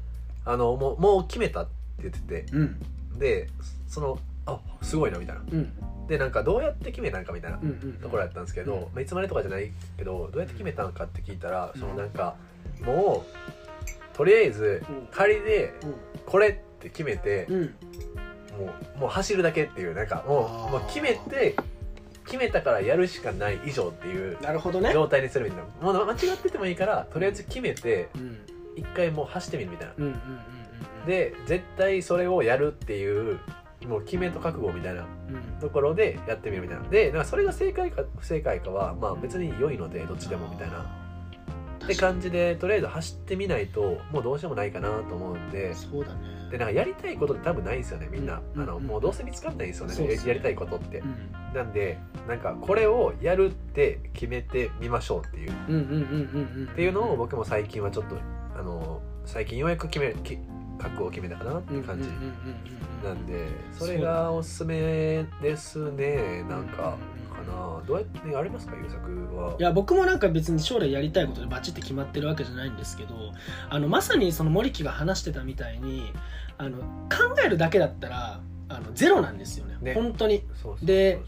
[0.46, 1.72] あのもうもう決めたって
[2.04, 2.46] 言ってて。
[2.54, 2.80] うん。
[3.20, 3.50] で
[3.90, 5.42] そのあすごいなみたいな。
[5.52, 6.08] うん。
[6.08, 12.36] でなんかどうやって決めたんかみたいなうんうんところやったんですけど、うんまあ、いつまでとかじゃないけどどうやって決めたんかって聞いたら、そのなんか
[12.82, 13.26] も
[14.14, 15.74] うとりあえず仮で
[16.26, 17.56] これって決めて、うん。
[17.56, 17.76] うん
[18.60, 21.56] もうもう走るだけっていうなんかもうもう決めて
[22.26, 24.92] 決めたからやるしかない以上っていうなるほどね。
[24.92, 25.94] 状態にするみたいな。
[25.94, 28.38] もう間違っててもいいからとりあえず決めてうん。
[28.76, 29.94] 一回もう走ってみるみたいな。
[29.98, 30.18] うんうんうん
[31.02, 31.06] うん。
[31.08, 33.40] で絶対それをやるっていう
[33.88, 35.60] もう決めと覚悟みたいなうん。
[35.60, 36.84] ところでやってみるみたいな。
[36.90, 40.96] でなんかそれが正解か不正解かはまあ別に良いのでどっちでもみたいな。
[41.84, 45.74] って感じでとりあえず走ってみないともうどうしようもないかなと思うんで。
[45.74, 46.20] そうだね。
[46.52, 48.84] でなんかやりたいことって多分ないんですよねみんな、うんあのうん。
[48.84, 51.00] もうどうせ見つかんないんですよねややりたいことって。
[51.00, 51.32] う、ん。
[51.54, 55.54] なんでなんかこれをやるって決めてみましょうっていう。
[55.68, 56.70] うんうんうんうんうん。
[56.72, 58.18] っていうのを僕も最近はちょっと
[58.58, 60.38] あの最近ようやく決めき
[60.80, 62.10] 覚悟を決めたかなっていう感じ
[63.04, 66.44] なんでそれがおすすめですね。
[66.50, 66.98] なんかか
[67.40, 67.48] うん。
[67.48, 69.56] などうやってありますか優作は？
[69.60, 73.16] いや僕もなんか別に将来やりたいことでバチって決まってるわけじゃないんですけど
[73.70, 76.12] あのまさにその森木が話してたみたいに
[76.58, 79.78] あの考えるだけだったらあのゼロなんですよね。
[79.82, 79.94] ね。
[79.94, 80.44] 本当に。
[80.62, 81.22] そうで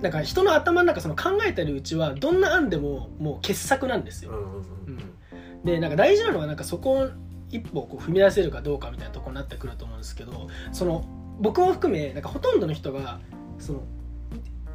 [0.00, 5.64] なんか人の頭の中その考えてるうちはどんな案でももう傑作なんですよ、うんうんうん。
[5.64, 7.08] でなんか大事なのはなんかそこを
[7.50, 11.04] 一歩こう踏み出せるかどうかみたいなところになってくると思うんですけどその
[11.40, 13.20] 僕も含めなんかほとんどの人が
[13.58, 13.82] その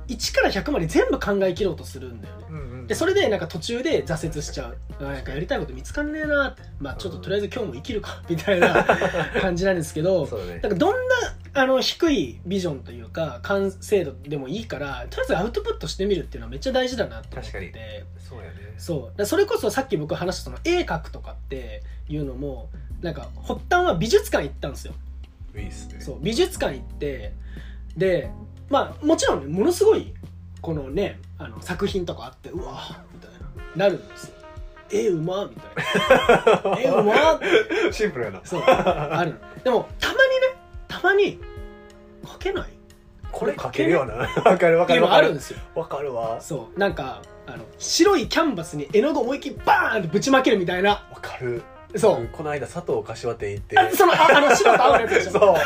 [0.07, 2.45] 1から100まで全部考え切ろうとするんだよね。
[2.49, 4.77] うんうんでそれでなんか途中で挫折しちゃう。
[4.99, 8.85] あなんかやりたいこと見つかんねえなまあちょっととりあえず今日も生きるかみたいな
[9.39, 10.59] 感じなんですけど ね。
[10.61, 11.15] なんかどんな
[11.53, 18.05] あの低いビジョンというか完成度でもいいからとりあえずアウトプットしてみるっていうのはめっちゃ大事だなと思ってて。
[18.17, 18.51] そうやね。
[18.77, 19.25] そう。
[19.25, 22.69] それこそさっき僕話したその絵描くとかっていうのも
[23.01, 24.93] なんか発端は美術館行ったんですよ。
[25.55, 25.99] いいっすね。
[25.99, 27.33] そう美術館行って
[27.97, 28.31] で
[28.69, 30.13] まあもちろんねものすごい
[30.61, 33.31] このねあの作品とかあってうわみたい
[33.75, 33.87] な。
[33.87, 34.35] なるんですよ。
[34.93, 36.79] 絵うまみたいな。
[36.79, 37.13] 絵うま
[37.91, 38.41] シンプルやな。
[38.43, 39.31] そうある。
[39.31, 40.50] のでもたまにね
[40.91, 41.39] たまに
[42.23, 42.69] 描けない？
[43.31, 44.15] これ書けるよな。
[44.15, 45.01] わかるわかるわかる。
[45.01, 45.59] のあるんですよ。
[45.73, 46.41] わかるわ。
[46.41, 46.79] そう。
[46.79, 50.89] なんかあの白いキャンバスに絵の具思いっきりバーンってぶちまけるみたいな。
[50.89, 51.63] わかる。
[51.95, 52.29] そう。
[52.33, 53.79] この間佐藤柏店行って。
[53.79, 55.31] あそのああの白と青のやつでしょ。
[55.31, 55.41] そう。
[55.41, 55.57] これ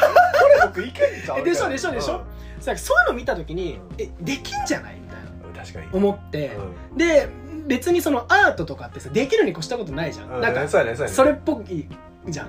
[0.67, 1.39] 僕いけんちゃう？
[1.39, 2.17] えでしょでしょでしょ。
[2.17, 2.61] うん。
[2.61, 3.95] そうそういうの見た時にうん。
[3.97, 4.99] えできんじゃない？
[4.99, 5.59] みたいな。
[5.59, 5.87] 確かに。
[5.91, 6.51] 思って、
[6.91, 6.97] うん。
[6.97, 7.29] で
[7.65, 10.41] 別にそのアートとかってさできるに越したことないじゃん、うん。
[10.41, 11.15] なんかそうやねそうやね。
[11.15, 11.87] それっぽい
[12.27, 12.47] じゃん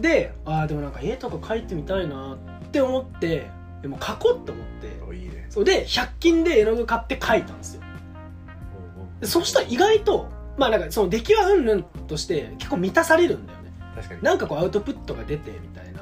[0.00, 3.48] でああでもなんか絵とか描いてみたいなって思って
[3.82, 5.02] でも描こうって思って。
[5.08, 5.46] おいいね。
[5.50, 7.82] そうで100均で絵の具買って描いたんですよ。
[9.20, 10.28] でそしたら意外と
[10.58, 13.72] まあなんかその出来はうんぬんとして結構満たされるんだよね。
[13.94, 14.22] 確かに。
[14.22, 15.96] なんかこうアウトプットが出てみたいな。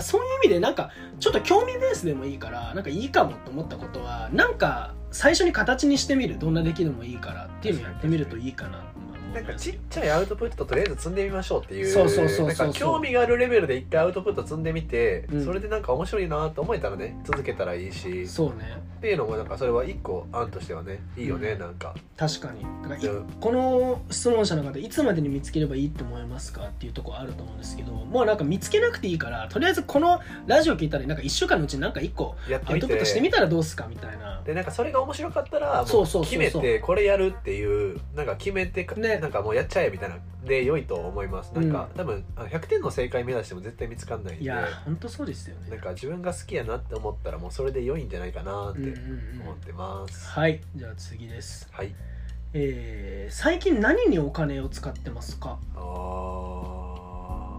[0.00, 8.99] そういう意味でなんかちょっと興味ベースでもいいからなんかいいかもと思ったことはなんか最初に形にしてみるどんな出来でもいいからっていうのをやってみるといいかなと思
[9.32, 12.66] ないんかちっちゃいアウトプットとりあえず積んでみましょうっていうそうそうそうそう。
[12.66, 15.44] なんか興味があるレベルで一回アウトプット積んでみて、うん。
[15.44, 18.26] それでなんか面白いなと思えたらね続けたらいいし。
[18.26, 18.82] そうね。
[18.98, 21.58] っていうのもなんかそれは一個案としてはねいいよね、うん。
[21.58, 21.94] なんか。
[22.16, 22.62] 確かに。
[22.82, 23.26] だからいうん。
[23.40, 34.42] この質問者の方いつまでに見つければいいと思いますかっていうところあると思うんですけどもうなんか見つけなくていいからとりあえずこのラジオ聞いたらなんか1週間のうちになんか1個アウトプットしてみたらどうすかみたいな。
[34.44, 36.40] でなんかそれが面白かったらもうそうそうそうそう。
[36.40, 41.52] 決めてこれやるっていうなんか決めてか、ねなんかもうやっちゃえみたいなで良いと思います。
[41.54, 44.42] なんか、うん多分あの100点の正解目指しても絶対見つかんないんで。
[44.44, 45.70] いや本当そうですよね。
[45.70, 49.40] なんか自分が好きやなって思ったらもうそれで良いんじゃないかなってうんうんうん。
[49.42, 51.68] 思ってます、はいじゃあ次です。
[51.72, 51.94] はい。
[52.52, 55.58] えー最近何にお金を使ってますか？
[55.76, 55.78] あ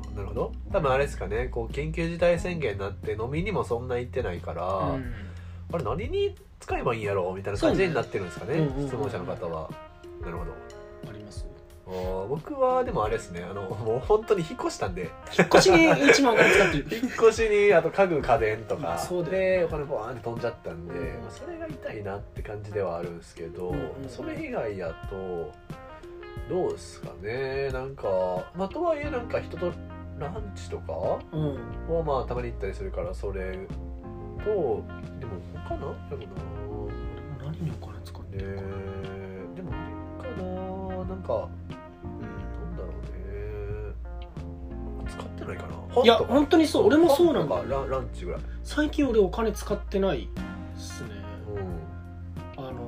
[0.04, 0.54] ーなるほど。
[0.72, 1.48] 多分あれですかね。
[1.48, 5.14] こう緊急事態宣言になって飲みにもそんな行ってないから、うん。
[5.74, 8.56] あれ何に使えばいいんやろうみたいな感じになってるんですかね。
[8.56, 8.88] ねうんうんうん。
[8.88, 9.70] 質問者の方は。
[10.22, 10.52] なるほど
[12.30, 13.44] 僕はでもあれですね。
[13.44, 15.10] あのもう本当に引っ越したんで。
[15.38, 16.86] 引っ越しに一番お金使ってる。
[17.04, 18.98] 引っ越しにあと家具家電とか。
[19.30, 21.22] でお金ボーンって飛んじゃったんで、うん。
[21.22, 25.52] まあ、それが痛いなって感じではあるんですけど、うんうんそれ以外やと
[26.50, 27.70] どうですかね。
[27.72, 28.08] なんか
[28.56, 29.74] まあとはいえなんか人と
[30.20, 32.06] ランチとかはうん。
[32.06, 33.68] まあたまに行ったりするからそれ
[34.44, 34.84] と
[35.20, 35.34] でも
[35.68, 35.82] 他な？
[36.18, 36.90] でも
[37.40, 38.70] 何にお金使ってなねるかな、
[39.56, 41.06] でもあれかな。
[41.06, 41.50] なんか
[45.12, 45.76] 使ってないかな。
[45.90, 46.58] 本いや本当？
[46.58, 46.88] にそう。
[46.88, 47.56] 俺もそうなんだ。
[47.64, 48.42] ラランチぐらい。
[48.64, 51.10] 最近俺お金使ってないっすね。
[52.58, 52.66] うん。
[52.66, 52.88] あの、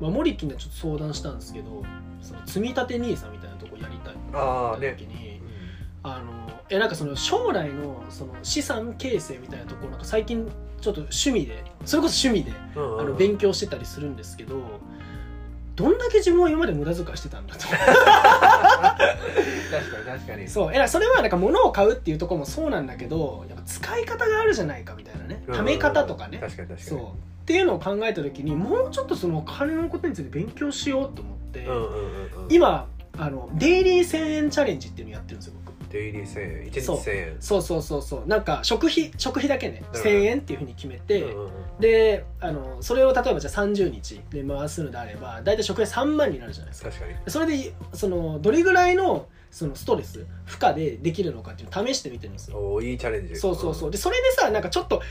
[0.00, 1.82] まあ、森木にはちょっと相談したんですけど
[2.20, 4.14] その積み立て NISA みたいなとこやりたい。
[4.14, 4.86] ってああね。
[4.86, 5.40] 言った時に
[6.02, 13.00] あのえなんかその将来のその資産形成みたいなところなんか最近ちょっと趣味でそれこそ趣味でうんうん。
[13.00, 14.80] あの勉強してたりするんですけど
[15.82, 17.60] どんだけ自分は今まで無駄遣いしてたんだと。
[17.60, 17.86] 確か
[19.98, 20.48] に確かに。
[20.48, 20.74] そう。
[20.74, 25.42] えそれはなんか物を買うっていうところもそうなんだけどやっぱ使い方があるじゃないかみたいなね。
[25.48, 26.38] うん貯め方とかね。
[26.38, 26.90] 確かに確かに。
[26.90, 27.00] そう。
[27.00, 32.52] っていうのを考えた時にもうちょっとそのお金のことについて勉強しようと思って、うんうんうんうん。
[32.52, 32.86] 今
[33.18, 36.96] あのデイリー1000円チャレンジっていうのをやってるんですよ僕デイリー1000円1日そう。
[36.96, 38.26] 1000円そうそうそうそう。
[38.26, 39.84] なんか食費食費だけね。
[39.92, 40.00] うん。
[40.00, 41.50] 1000円っていうふうに決めて、うん
[41.80, 46.90] であのそれを例えばじゃあ30日で回すのであれば大体食費3万になるじゃないですか。
[46.90, 47.14] 確かに。
[47.26, 52.56] それでそのどれぐらいのそのストレス負荷でできるのかっていうのを試してみてるんですよ。
[52.56, 53.36] おーいいチャレンジ。
[53.36, 53.90] そうそうそう。
[53.90, 55.02] でそれでさなんかちょっと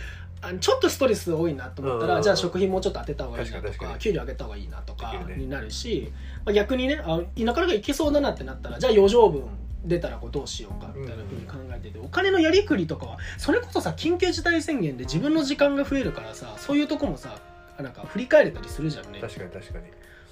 [0.41, 2.23] あのちょっとストレス多いなと思ったら、うんうんうん。
[2.23, 6.11] じゃあ食費もうちょっと当てた方がいいなとか給料上げた方がいいなとかになるし、
[6.45, 9.43] まあ、逆にねあ田舎がいけそうだなってなったらじゃあ余剰分
[9.86, 17.39] 出たらこうどうしようかみたいなふうに考えてて、お金のやりくりとかはそれこそさ緊急事態宣言で自分の時間が増えるからさそういうとこもさ
[17.79, 19.19] なんか振り返れたりするじゃんね。
[19.19, 19.86] 確かに確かに。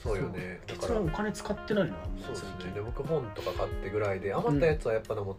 [0.03, 0.61] そうよね。
[0.67, 0.87] だから。
[0.87, 2.71] 結論お金使ってないのそうですね。
[2.73, 5.35] で僕本とか買ってぐらいで余ったやつはやっぱでも,、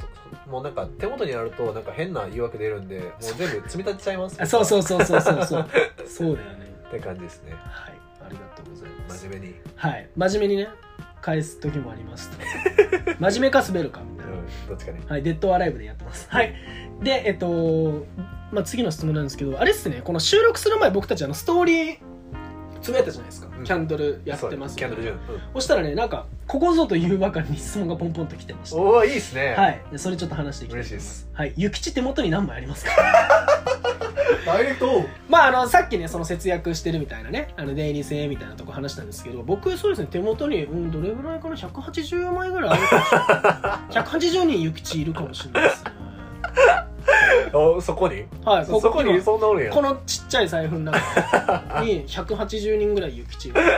[0.48, 4.42] もうなんか手元にあるとなんか変な誘惑出るんで もう全部積み立てちゃいます？
[4.42, 5.66] あそうそうそうそうそうそう。
[6.06, 6.66] そうだよね。
[6.88, 7.52] って感じですね。
[7.52, 7.94] はい。
[8.26, 9.24] ありがとうございます。
[9.24, 10.08] 真面目に、はい。
[10.16, 10.68] 真面目にね
[11.22, 12.36] 返す時もありますと
[13.20, 16.26] 真面目か滑るかみたいなうん、どっちかねはい、デッドアライブでやってます。
[16.30, 16.54] はい。
[17.02, 18.06] で、えっと、
[18.50, 21.98] まあ、次の質問なんですけど、あれっすね、この収録する前僕たちあのストーリー、
[22.80, 23.46] つぶやいたじゃないですか。
[23.46, 25.18] うんキャンドルやってますキャンドルジュン、
[25.52, 28.76] そしたらね、なんか、ここぞというばかりに質問がポンポンと来てました。
[28.78, 29.82] おおいいですねはい。
[29.92, 31.28] でそれちょっと話していきたいと思います。
[31.34, 31.50] はい。
[31.56, 32.92] 諭吉手元に何枚ありますか？
[34.44, 44.04] ダイレクトまあ、あの、さっきね、その節約してるみたいなね、あの、デイリー制みたいなとこ話したんですけど、僕、そうですね、手元に、うん、どれぐらいかな、180枚ぐらいあるかもしれない。
[44.04, 45.90] 180人諭吉いるかもしれないですね。
[47.52, 48.24] お そこに？
[48.44, 49.72] はい、そそこにそんなおるんや。
[49.72, 53.72] このちっちゃい財布の中に180人ぐらい諭吉がいる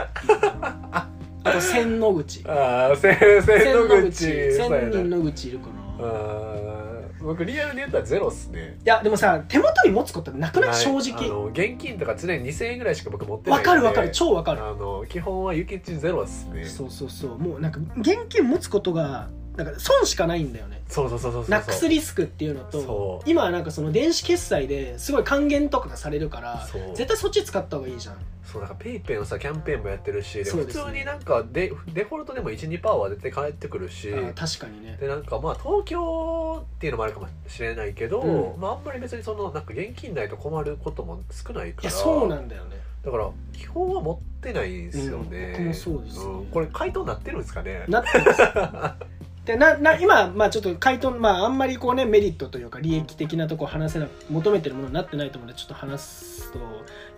[1.45, 2.45] あと千野口。
[2.49, 4.25] ああ千千の口。
[4.53, 5.17] 千人な。
[5.17, 5.67] 野口いるか
[5.99, 6.82] な
[7.23, 8.79] 僕リアルで言ったらゼロっすね。
[8.85, 10.75] いやでもさ手元に持つことなくない？
[10.75, 14.11] 正あ直の現金とか常に2000円ぐらいしか僕持ってないわかるわかる。
[14.11, 14.65] 超わかる。
[14.65, 16.65] あの基本はゆきちゼロっすね。
[16.65, 17.39] そうそうそう。
[17.39, 20.83] もうなんか現金持つことがなんか損しかないんだよね。
[20.89, 21.51] そうそうそうそうそう。
[21.51, 23.31] なくすリスクっていうのそとう。
[23.31, 28.17] 今はなんかその電子決済ですごい還元とかがされるから絶対そっち使った方がいいじゃん。
[28.45, 28.63] そう。
[28.63, 34.97] なんか PayPay のさキャンペーンもやってるしで普通になんかデデフォルトでも12%は出て帰ってくるし確かにね。
[35.01, 38.61] でなんかまあ東京っていうのもあるかもしれないけど、うん。
[38.61, 41.91] まああんまり別にそのなんか現金ないと困ることも少ないから。
[41.91, 42.77] いやそうなんだよね。
[43.05, 46.35] だから基本は持ってないんですよね、うん僕もそうですね。
[46.43, 46.47] ん。
[46.47, 47.85] これ回答なってるんですかね？
[47.89, 48.43] なってます
[49.45, 56.61] でなな今、まあ、ちょっと回答、まあ、あんまりこうねメリットというか利益的なところ話せな求めてるものになってないと思うのでちょっと話すと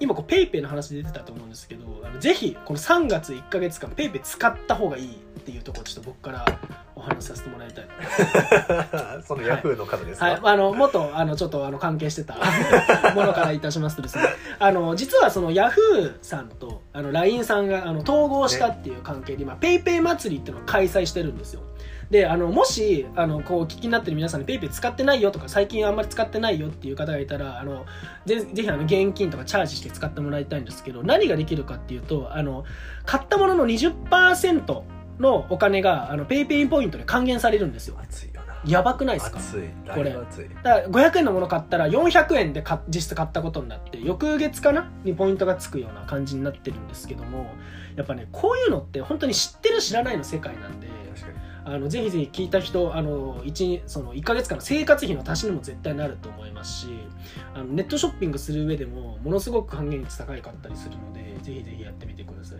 [0.00, 6.46] 今こう PayPay の話出てたと思うんですけどあのぜひこの3月1か月間 PayPay 使った方がいいっていうところをちょっと僕から
[6.96, 7.84] お話しさせてもらいたい。
[9.22, 12.36] そのヤフーの方ですか、はい、あの元あのちょっとあの関係してた
[13.14, 14.24] ものからいたしますとですね。
[14.58, 21.60] あの実はそのヤフーさんとあの LINE さんがあの統合したっていう関係で今 PayPay 祭りっていうのを開催してるんですよ
[22.10, 27.86] であのもしあのこうお聞きになってる皆さんに PayPay 使ってないよとか最近あんまり使ってないよっていう方がいたらあの
[28.26, 32.64] ぜぜひあの現金とかチャージして使ってもらいたいんですけど何ができるかっていうとあの
[33.04, 34.82] 買ったものの20%
[35.18, 37.96] のお金があのペイペイポイントで還元されるんですよ。
[38.66, 39.38] やばくないですか？
[39.94, 40.10] これ。
[40.10, 40.24] だか
[40.62, 44.90] ら500円のもの買ったら400円でか実質買ったことになって翌月かな？
[45.04, 47.46] にポイントがつくような感じになってるんですけども
[47.94, 51.34] やっぱねこういうのって本当に知ってる知らないの世界なんで確かに
[51.66, 56.88] あのぜひぜひ聞いた人あの 1, その1ヶ月間の生活費の足しにも絶対なると思いますし
[57.54, 62.58] あのネットショッピングする上でもものすごく還元率高いかったりするのでぜひぜひやってみてください。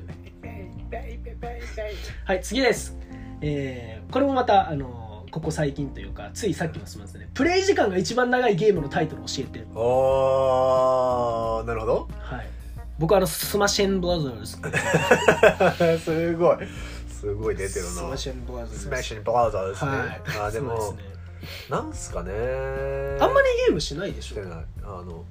[2.24, 2.96] はい次です、
[3.40, 7.28] えーこれもまたあのここ最近というかついさっきの質問ですね。
[7.34, 9.64] プレイ時間が一番長いゲームのタイトルを教えて。
[9.74, 12.08] おーなるほど。
[12.20, 12.48] はい。
[12.98, 16.58] 僕はあのスマッシェンブラザーズすごい
[17.24, 17.90] すごい出てるな。
[17.90, 20.22] スマッシェンブラザーズスマッシュブラザーですね、はい。
[20.48, 20.98] あでもですね。
[21.70, 22.30] なんすかね。
[23.20, 24.34] あんまりゲームしないでしょ。
[24.36, 24.64] してない。
[24.82, 25.24] あの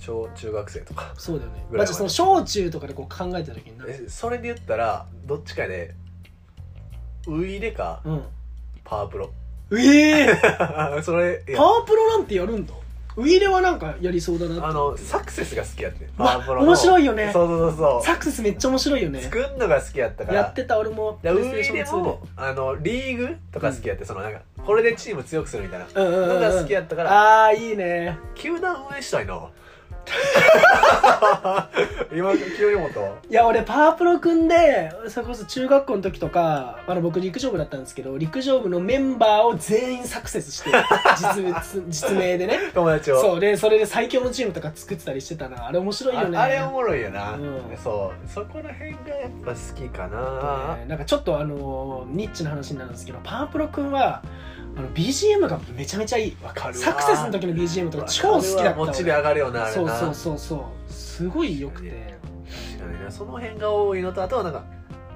[0.00, 1.14] 小中学生とか。
[1.16, 1.64] そうだよね。
[1.70, 5.94] まずその小中とかでこう考えた時になえそれで言ったらどっちかで
[7.28, 8.22] ウイイレかうん。
[8.84, 9.30] パワープロ。
[9.72, 10.40] ええ
[11.04, 12.74] それパワープロなんてやるんだ？
[13.18, 14.64] ウィーレはなんかやりそうだなって。
[14.64, 16.66] あのサクセスが好きやってうわパワープロの。
[16.68, 17.30] 面白いよね。
[17.32, 19.22] そうそうそうサクセスめっちゃ面白いよね。
[19.22, 20.38] 作るのが好きやったから。
[20.38, 21.18] やってた俺も。
[21.20, 27.12] でウイイレ PlayStation もあのリーグとか好きやって、そのなんかこれでチーム強くするみたいなうんうんうんうんのが好きやったから。
[27.12, 28.16] ああいいね。
[28.36, 29.34] 球団運営したいな
[32.12, 40.70] 今急に思ったわいや俺パワープロ組んでそれこそ中学校の時とかあの僕陸上部だったんですけど陸上部のメンバーを全員サクセスして
[41.16, 42.58] 実物実名でね。
[42.74, 43.20] 友達を。
[43.20, 45.66] そうでそれで最強のチームとか作ってたりしてたな。
[45.66, 46.38] あれ面白いよね。
[46.38, 47.60] ああれおもろいよな、うん。
[47.82, 48.28] そう。
[48.28, 54.22] そこら辺がやっぱ好きかな、ねなんかちょっとあのニッチな話になるんですけどパワープロ君は
[54.78, 56.36] あの BGM がめちゃめちゃいい。
[56.40, 56.84] わかるわ。
[56.86, 59.92] サクセスの時の BGM とか超好きだったモチベ上がるよなあれな。
[59.98, 60.56] そうそうそうそ
[60.88, 60.92] う。
[60.92, 62.16] すごい良くて。
[62.78, 64.64] 確かにねその辺が多いのとあとはなんか、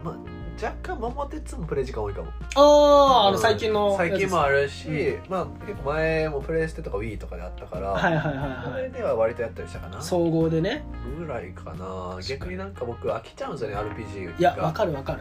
[0.04, 0.16] まあ、
[0.62, 2.28] 若干桃鉄もプレイ時間多いかも。
[2.56, 3.42] あああのうん。
[3.42, 4.88] 最近の最近もあるるし、
[5.28, 8.82] まあ結構前もプレイステとか Wii とかであったから、はいはいはいそはい。
[8.82, 10.02] れでは割とやったりしたかな。
[10.02, 10.82] 総合でね。
[11.16, 12.18] ぐらいかな。
[12.28, 15.20] 逆になんか僕飽きちゃうんですよね RPG がいやわかるわかる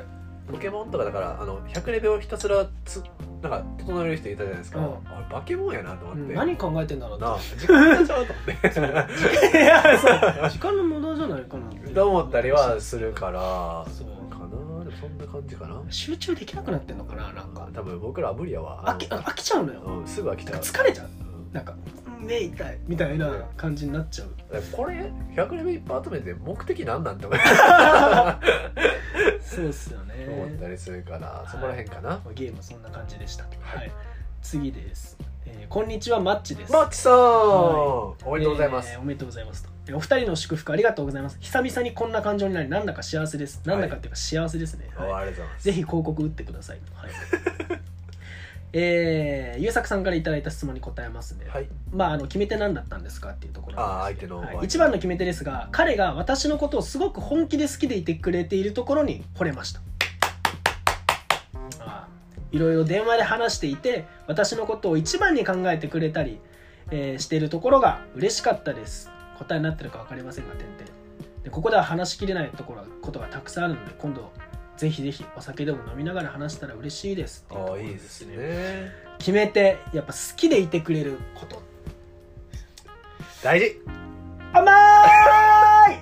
[0.51, 3.03] ポケモンとかだからあの100レベルをひたすらつ
[3.41, 4.85] なんか整える人いたじゃないですか、うん。
[4.85, 6.33] あれ化け物やなと思って、うん。
[6.35, 8.69] 何考えてんだろうな時間経っちゃうと思って。
[8.69, 10.49] て いやそう。
[10.49, 11.65] 時間の無駄じゃないかな。
[11.67, 13.85] ってと思ったりはするから。
[13.91, 14.07] そう。
[14.29, 14.83] かな。
[14.83, 15.81] でもそんな感じかな。
[15.89, 17.67] 集中できなくなってんのかななんか。
[17.73, 18.83] 多分僕らは無理やわ。
[18.85, 19.81] 飽きあ飽きちゃうのよ。
[19.81, 20.59] うんすぐ飽きちゃう。
[20.59, 21.07] 疲れちゃう。
[21.07, 21.53] うん。
[21.53, 21.73] なんか
[22.19, 24.27] 目痛いみたいな感じになっちゃう。
[24.71, 27.39] これ100レベルいっぱい集めて目的なんなんて思っ
[29.41, 30.27] そうっすよね。
[30.29, 33.43] 思ったりするからそこら辺かな、まあゲームそんな感じでした。
[33.43, 33.77] はい。
[33.77, 33.91] はい。
[34.41, 35.17] 次です。
[35.45, 36.71] えーこんにちはマッチです。
[36.71, 41.37] マッチさん、はおめでとうございます、えーおめでとうございますお二人の祝福ありがとうございます。
[41.39, 43.61] 久々にこんな感情になりなんだか幸せです。
[43.65, 45.11] なんだかっていうか幸せですね、おはい。
[45.13, 45.63] ありがとうございます。
[45.63, 46.79] ぜひ広告打ってください。
[46.93, 47.11] はい。
[48.73, 51.45] えー、ゆうさくさんからいただいた質問に答えますね。
[51.49, 51.67] はい。
[51.91, 54.59] まあ、あの決め手何だったんですかっていうところあー相手のはい。
[54.63, 59.81] 一番の決め手ですが彼が私のことをすごく本気で好きでいてくれているところに惚れました。
[62.51, 66.39] いろいろ電話で話していて私のことを一番に考えてくれたり、
[66.91, 69.09] えーしているところが嬉しかったです。
[69.37, 70.77] 答えになってるか分かりませんが点々。
[71.43, 74.31] でここでは話しきれないところことがたくさんあるので今度
[74.81, 78.91] ぜひぜひお酒でも飲みながら話したら嬉しいですっていうところああいいですね。
[79.19, 81.61] 決めてやっぱ好きでいてくれること。
[83.43, 83.79] 大事。
[84.51, 85.99] 甘い！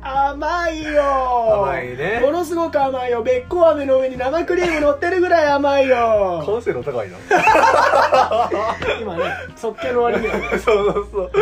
[0.00, 1.64] 甘いよ。
[1.64, 2.20] 甘いね。
[2.22, 3.22] ものすごく甘いよ。
[3.22, 6.42] べっこう飴の上に生クリーム乗ってるぐらい甘いよ。
[6.46, 7.18] 完成度高いな
[8.98, 9.24] 今ね
[9.54, 10.48] 即興の割にはね。
[10.56, 11.32] そうそうそう。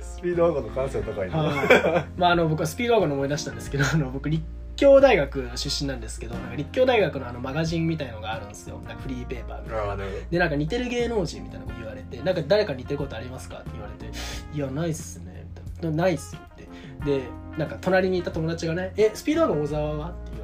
[0.00, 1.52] スピードワゴンの完成度高いなは
[2.00, 2.04] い。
[2.16, 4.42] まああの僕はスピードワゴンの思い出したんですけどあの僕立
[4.76, 8.78] 教大学出身なんですけどなんか立教大学のあのマガジンみたいのがあるんですよ。
[8.86, 9.96] なんかフリーペーパーみたいな。
[10.30, 14.10] でなんか似てる芸能人みたいなこと言われてなんか誰か似てることありますかって言われて
[14.54, 15.96] いやないっすねみたいな。
[15.96, 16.68] ないっすよって。
[17.04, 17.22] で
[17.58, 20.10] なんか隣にいた友達がねえスピードワゴン小沢は？
[20.10, 20.43] って言わ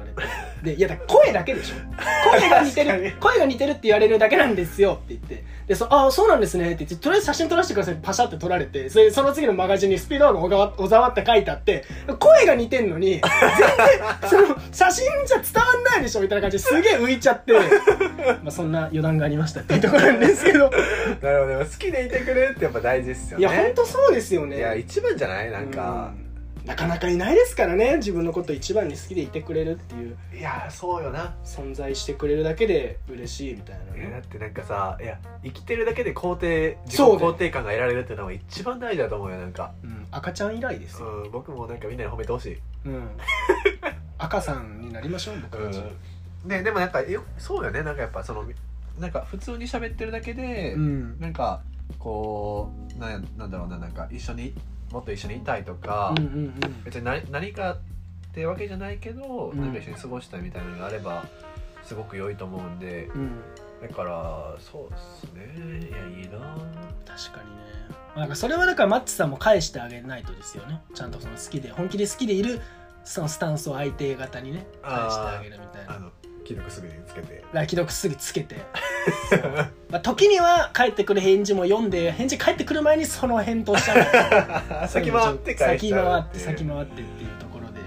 [0.63, 1.75] でいやだ声だけでしょ。
[2.29, 5.43] 声が似てる声が似てるって言われるだけなんですよって言って。
[5.67, 11.85] でそあそうなんですねって言ってとりあえず写真撮らせてくださいパシャって撮られてそれその次のマガジンにスピードワゴン小沢小沢って書いてあって
[12.19, 17.53] 声が似てんのに全然その写真じゃ伝わんないでしょみたいな感じですげえ浮いちゃって。
[18.43, 20.69] まあそんな余談がありましたっていうところなんですけど。
[21.21, 21.65] なるほど。
[21.65, 23.41] 好きでいてくれるってやっぱ大事ですよね。
[23.41, 24.57] いや本当そうですよね。
[24.57, 25.51] いや一番じゃない？
[25.51, 26.20] なんか、うん
[26.65, 27.97] なかなかいないですからね。
[27.97, 30.17] 自分のこと一番に好きでいてくれるっていう。
[30.37, 31.35] いやそうよな。
[31.43, 43.09] 存在してくれるだけで嬉しいみたいないねやだってなんかさいや生きてるだけで肯定自己肯定感が得られるっていうのが一番大事だと思うよなんか、うん、赤ちゃん以来ですよ、うん、僕もなんかみんなに褒めてほしい、うん、
[44.17, 45.77] 赤さんになりましょう僕たち、
[46.45, 47.83] ねでもなんかよそうよね。
[47.83, 48.43] なんかやっぱその
[48.97, 51.19] なんか普通に喋ってるだけで、うん。
[51.19, 51.61] なんか
[51.99, 54.55] こうなんなんだろうななんか一緒に
[54.91, 56.83] もっと一緒にいたいとか、うんうんうん。
[56.83, 57.77] 別に何何かっ
[58.33, 59.61] てわけじゃないけど、うん。
[59.61, 61.25] なんか一緒に過ごしたいみたいなのがあれば
[61.83, 63.41] すごく良いと思うんでうん。
[63.81, 65.87] だからそうですね。
[65.89, 66.55] いやいいな
[67.05, 67.61] 確かにね。
[67.89, 70.81] まあなんかそれはだからマッチさんも返してあげないとですよね。
[70.93, 72.61] ちゃんとその好きで本気で好きでいる
[73.03, 76.11] そのスタンスを相手方にね返してあげるみたいな
[76.51, 77.35] 既読すぐにつけて。
[77.35, 78.55] だから既読すぐつけて。
[79.89, 84.87] まあ、時には返ってくる返事も読んで返事返ってくる前にその返答しちゃう。
[84.89, 87.79] 先回って返し先ちゃう回って先回ってっていうところで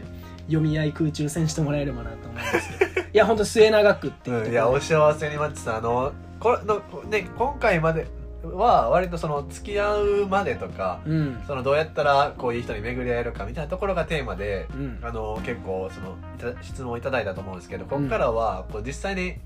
[0.46, 3.00] 読み合い空中戦してもらえればなと思うんですけど。
[3.00, 8.06] いや本当末永くっていううん、でいやお幸せにマッチさんあのこれの、ね、今回まで
[8.52, 11.42] は割とその付き合うまでとかうん。
[11.46, 14.98] そのどうやったらこういう人に巡り合えるかみたいなところがテーマでうん。
[15.02, 16.16] あの結構その
[16.62, 19.36] 質問いただいたと思うんですけどここからはこう実際に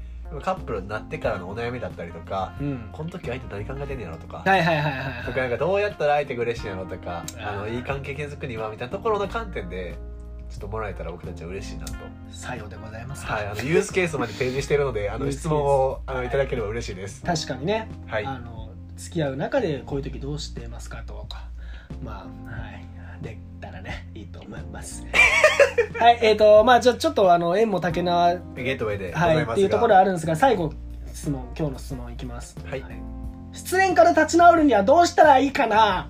[0.42, 2.88] カップルになってからのお悩みだったりとかうん。
[2.92, 9.96] この時相手何考えてんねやろとかはいはいはいはいとかなんかどうやったら相手が嬉しいんやろとかあのいい関係築くにはみたいなところの観点で
[10.50, 11.92] ちょっともらえたら僕たちは嬉しいなと、
[12.30, 17.22] さようでございますか、はい、あのユースケースまで提示しているのであの 質問をあのいただければ嬉しいです。
[17.22, 18.26] 確かにね、はい。
[18.26, 18.67] あの
[18.98, 21.48] 付き合う中でこういう時どうしてますかとか。
[22.02, 22.84] まあはい。
[23.22, 25.04] できたらねいいと思います。
[25.98, 30.72] はいえっ、とまあじゃあちょっとあの縁も竹縄ゲートウェイではいっていうところはあるんですが最後
[31.12, 32.56] 質問今日の質問いきます。
[32.64, 32.84] はい。
[33.52, 36.08] 失恋から立ち直るにはどうしたらいいかな？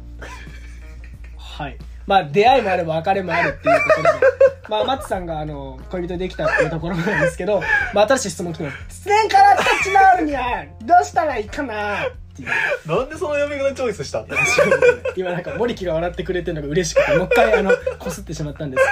[1.36, 1.78] はい。
[2.06, 4.08] まあ出会いもあれば別れもあるっていうことで。
[4.68, 7.62] まあマッチさんがあの恋人できたっていうところなんですけど、
[7.94, 8.96] まあ、新しい質問来てます。
[8.96, 11.96] 失恋から立ち直るにはどうしたらいいかな？
[12.42, 12.96] っていう。
[12.98, 14.26] なんでその読み方チョイスしたの
[15.16, 18.84] 今なんか森木が笑ってくれてるのが嬉しくてもう一回あのこすってしまったんです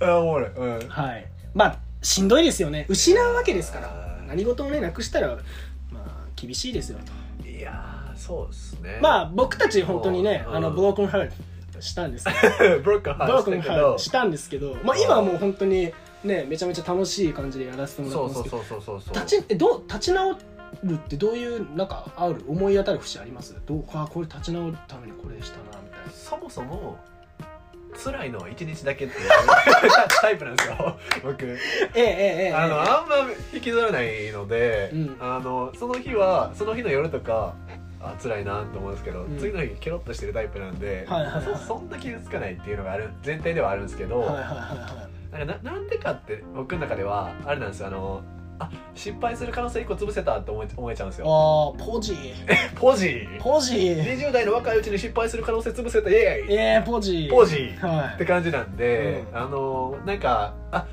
[0.00, 0.50] けあおもろい。
[0.50, 0.78] うん。
[0.80, 1.26] どはい。
[1.54, 2.86] まあしんどいですよね。
[2.88, 3.90] 失うわけですから。
[4.26, 6.04] 何事もねなくしたらまあ
[6.36, 6.98] 厳しいですよ
[7.42, 7.48] と。
[7.48, 8.98] いやーそうですね。
[9.00, 10.56] まあ僕たち本当にね、うん。
[10.56, 11.30] あのブロークンハー
[11.72, 12.26] トしたんです
[12.58, 15.92] けどブロックンハートしたんですけど、まあ、今はもう本当に
[16.24, 18.56] ねめちゃめちゃ楽しい感じでやらせてもらってそうますけど。
[18.56, 19.24] そうそうそうそうそう。
[19.24, 20.36] 立ちえどう立ち直っ
[20.82, 23.54] るってどういうなんかある思い当たる節あります？
[23.66, 26.10] どうあこれ立ち直るためにこれしたなみたいな。
[26.12, 26.98] そもそも
[28.02, 29.28] 辛いのは一日だけっていう
[30.20, 30.98] タイプなんですよ。
[31.22, 31.44] 僕。
[31.46, 32.54] ええええええ。
[32.54, 33.16] あのあんま
[33.52, 35.16] 引きずらないので、うん。
[35.20, 37.54] あのその日はその日の夜とか
[38.00, 39.38] あ辛いなと思うんですけど、うん。
[39.38, 45.08] 次の日ケロッとしてるタイプなんで、はいはいはいそそんな傷つかないっていうのがある前提ではあるんですけど、はいはいはいは
[45.38, 45.46] い。
[45.46, 47.86] なんかななんでかって僕の中ではあれなんですよ。
[47.86, 48.22] あの
[48.58, 51.26] あ失敗する可能性1個潰せたって思え思えちゃうんですよ。
[51.26, 52.14] ああ ポジ。
[52.74, 53.06] ポジ。
[53.06, 53.76] ーポジ。
[53.76, 56.10] 20代の若いうちに失敗する可能性潰せた。
[56.10, 56.54] イエーイ。
[56.54, 57.28] ええポジ。
[57.30, 57.74] ポジ。
[57.80, 59.38] はって感じなんで、うん。
[59.38, 60.86] あのなんかあ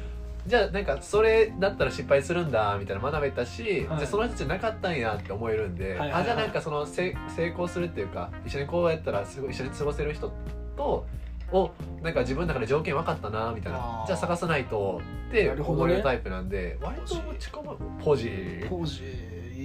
[0.47, 3.71] じゃあなんかそれだったら失敗するんだみたいな学べたし、はい。
[3.81, 6.21] じゃあその人じゃなかったんやって思えるんで、はいはいはい。
[6.21, 10.31] あじゃあなんかそのせ成功するっていうか一緒にこうやったらすごい一緒に過ごせる人
[10.75, 11.05] と
[11.51, 11.71] を
[12.01, 14.07] なんか自分の中で条件分かったなみたいあなー。
[14.07, 17.77] じゃあ探さないとって思えるタイプなんで割と落ち込む。
[18.03, 18.27] ポジ。
[18.27, 19.03] いポジ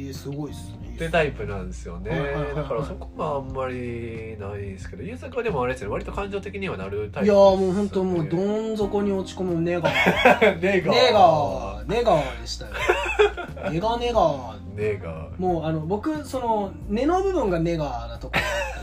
[0.04, 0.86] ええすごいっすね。
[0.96, 2.10] ってタイプなんですよね、
[2.54, 5.88] だからそこはあんまりないですけど優作はでもあれですね。
[5.88, 10.60] 割と感情的にはなるタイプいやーもう本当もうどん底に落ち込むネガー。
[10.60, 12.72] ネ ガネガーネガーでしたよ。
[13.70, 14.66] ネガネガー。
[14.76, 18.34] ネガもうあの僕その根の部分がネガーなとこ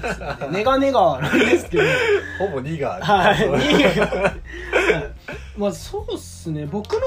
[0.01, 0.57] ろだったんですよね。
[0.57, 1.83] ネガネガーなんですけど。
[2.39, 3.57] ほぼニガはいそう。
[3.57, 4.21] ニガー。
[4.23, 4.33] はい。
[5.55, 6.65] まあそうっすね。
[6.65, 6.99] 僕の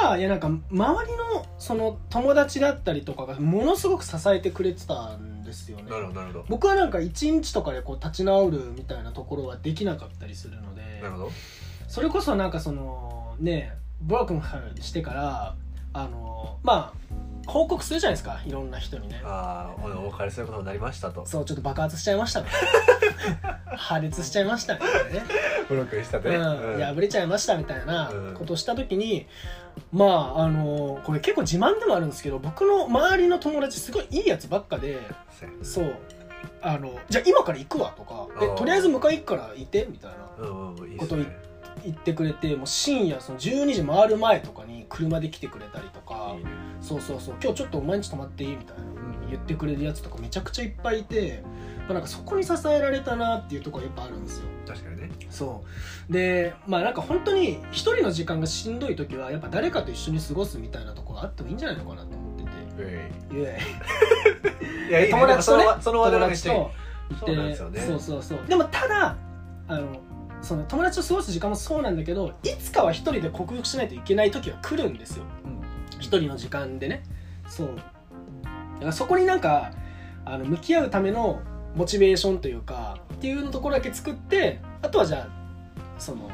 [0.00, 5.90] 場合はいやなんか周りのその友達だったりとかがものすごく支えてくれてたんですよね。
[5.90, 6.44] なるほどなるほど。
[6.48, 11.30] 僕はなんか一日とかでこう立ち直るみたいなところはできなかったりするのでなるほど。
[11.88, 15.54] それこそなんかそのねブロークンしてから
[15.94, 17.14] あのまあ
[17.48, 18.40] 報告するじゃないですか。
[18.44, 19.22] いろんな人にね。
[19.24, 21.24] ああお別れすることになりましたと。
[21.24, 22.48] そうちょっと爆発しちゃいましたね。
[23.76, 24.74] 破裂しちゃいました。
[24.74, 25.22] みたいなね、
[25.68, 26.74] ブロックしたてね、うん。
[26.74, 26.80] うん。
[26.94, 28.34] 破れちゃいましたみたいなうん。
[28.34, 29.26] ことをした時に、
[29.92, 34.98] まああのこれ結構自慢でもあるんですけど僕の周りの友達すごいいいやつばっかで
[35.62, 35.94] そう。
[36.60, 38.26] あのじゃあ今から行くわとか。
[38.36, 38.54] あー。
[38.54, 41.47] えとりあえず迎え行くからいてみたいなことをすね
[41.88, 48.86] 言ってくれてもう深夜その12時回る前とかに車で来てくれたりとかいいねそうそうそう今日ちょっとお前んち泊まっていいみたいなう
[49.26, 51.42] ん言ってくれるやつとかめちゃくちゃいっぱいいて、
[51.80, 54.44] まあ、なんかそこに支えられたなっていうところやっぱあるんですよ。
[54.66, 55.10] 確かにね。
[55.30, 55.64] そ
[56.08, 56.12] う。
[56.12, 62.50] でまあなんか本当に一人の時間がしんどい時はやっぱ誰かと一緒に過ごすみたいなところあってもいいんじゃないのかなと思ってて。
[63.34, 63.58] うイエ
[64.86, 65.10] いいやいいね。
[65.10, 66.70] 友達とねその話題友がめっちゃいい達
[67.20, 67.26] と
[67.56, 67.80] そうね。
[67.80, 68.38] そうそうそう。
[68.46, 69.16] でもただ
[69.68, 70.00] あの
[70.42, 75.24] その友達と過ごす時間もそうなんだけどいつかは一人で克服しないといけない時は来るんですよ。
[75.44, 76.00] うん。
[76.00, 77.02] 一人の時間でね。
[77.48, 77.68] そう。
[77.68, 77.72] だ
[78.80, 79.72] からそこになんか
[80.24, 81.40] あの向き合うための
[81.74, 85.28] モチベーションというかっていうのところだけ作ってあとはじゃあ
[85.98, 86.30] その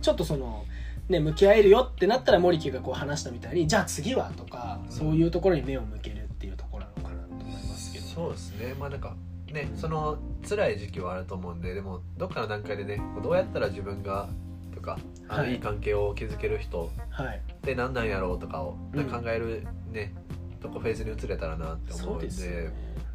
[0.00, 0.64] ちょっとその
[1.08, 4.92] ね向き合えるよってなったら森木がこう話したみたいにじゃあ次はとか、うん。
[4.92, 8.06] そういうところに目を向けるっていうところなのかなと思いますけど。
[8.06, 8.74] そうですね。
[8.78, 9.16] まあなんか
[9.52, 10.18] ねその
[10.48, 14.28] 辛い時期はあると思うんででもどっかの段階でねどうやったら自分が
[14.74, 15.52] とかあの、はい。
[15.52, 17.42] い、い関係を築ける人はい。
[17.52, 19.04] って何なんやろうとかを、うん。
[19.06, 20.14] 考えるね
[20.60, 22.26] とこフェーズに移れたらなって思そううんで。
[22.28, 22.72] でね。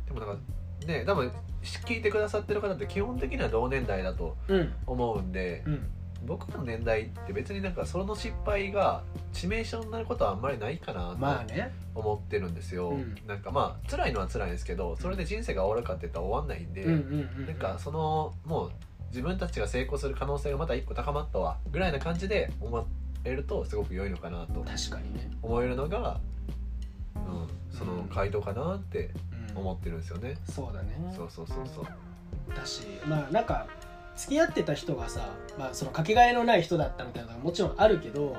[0.07, 0.41] でもなんか
[0.87, 1.31] ね多分
[1.61, 4.73] 聞いてくださってる方って基本的には同年代だとうん。
[4.85, 5.87] 思うんで、うん
[6.25, 9.03] 僕の年代って別になんかその失敗が
[9.33, 11.73] 致命傷になることはあんまりないかなまあね。
[11.93, 13.15] と思ってるんですよ、うん。
[13.27, 18.71] なんかまあ辛いのは辛いんですけどそれで人生が終わるかって言ったら終わんないんで、うんうんうんなんかそのもう
[19.09, 22.87] 自分たちが成功する可能性がまた一個高まったわぐらいな感じで思
[23.25, 26.19] えるとすごく良いのかなと確かにね、思えるのが、
[27.15, 29.57] うん、その回答かなってうん。
[29.61, 30.95] 思ってるんですよね、そうだね。
[31.15, 31.85] そうそうそうそう。
[32.55, 33.67] だしまあなんか
[34.15, 38.35] 付き合ってた人がさ、まあ、そのかけがえのない人だったみたいなのがもちろんあるけど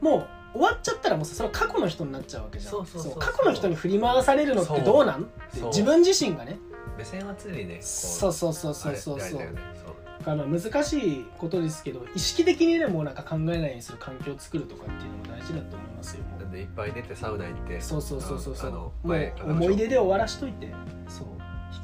[0.00, 2.72] もう終わっちゃったらもうさそれは過去の人になっちゃうわけじゃん。
[2.72, 3.20] そうそうそうそう。
[3.20, 5.22] 過去の人に振り回されるのってどうなん？
[5.22, 6.58] って自分自身がね。
[6.96, 9.40] 目線は常にねそうそうそうそうそうそう。
[9.40, 9.60] あれあれだよね。
[9.74, 9.94] そう。
[10.18, 16.24] だからまあ難しいことですけど意識的にでもなんか考えないようにする環境を作るとかっていうのも大事だと思いますよ。
[16.40, 20.72] なんでいっぱい寝てサウナ行ってそうそうそうそうもう前思い出で終わらしといて。
[21.08, 21.26] そう。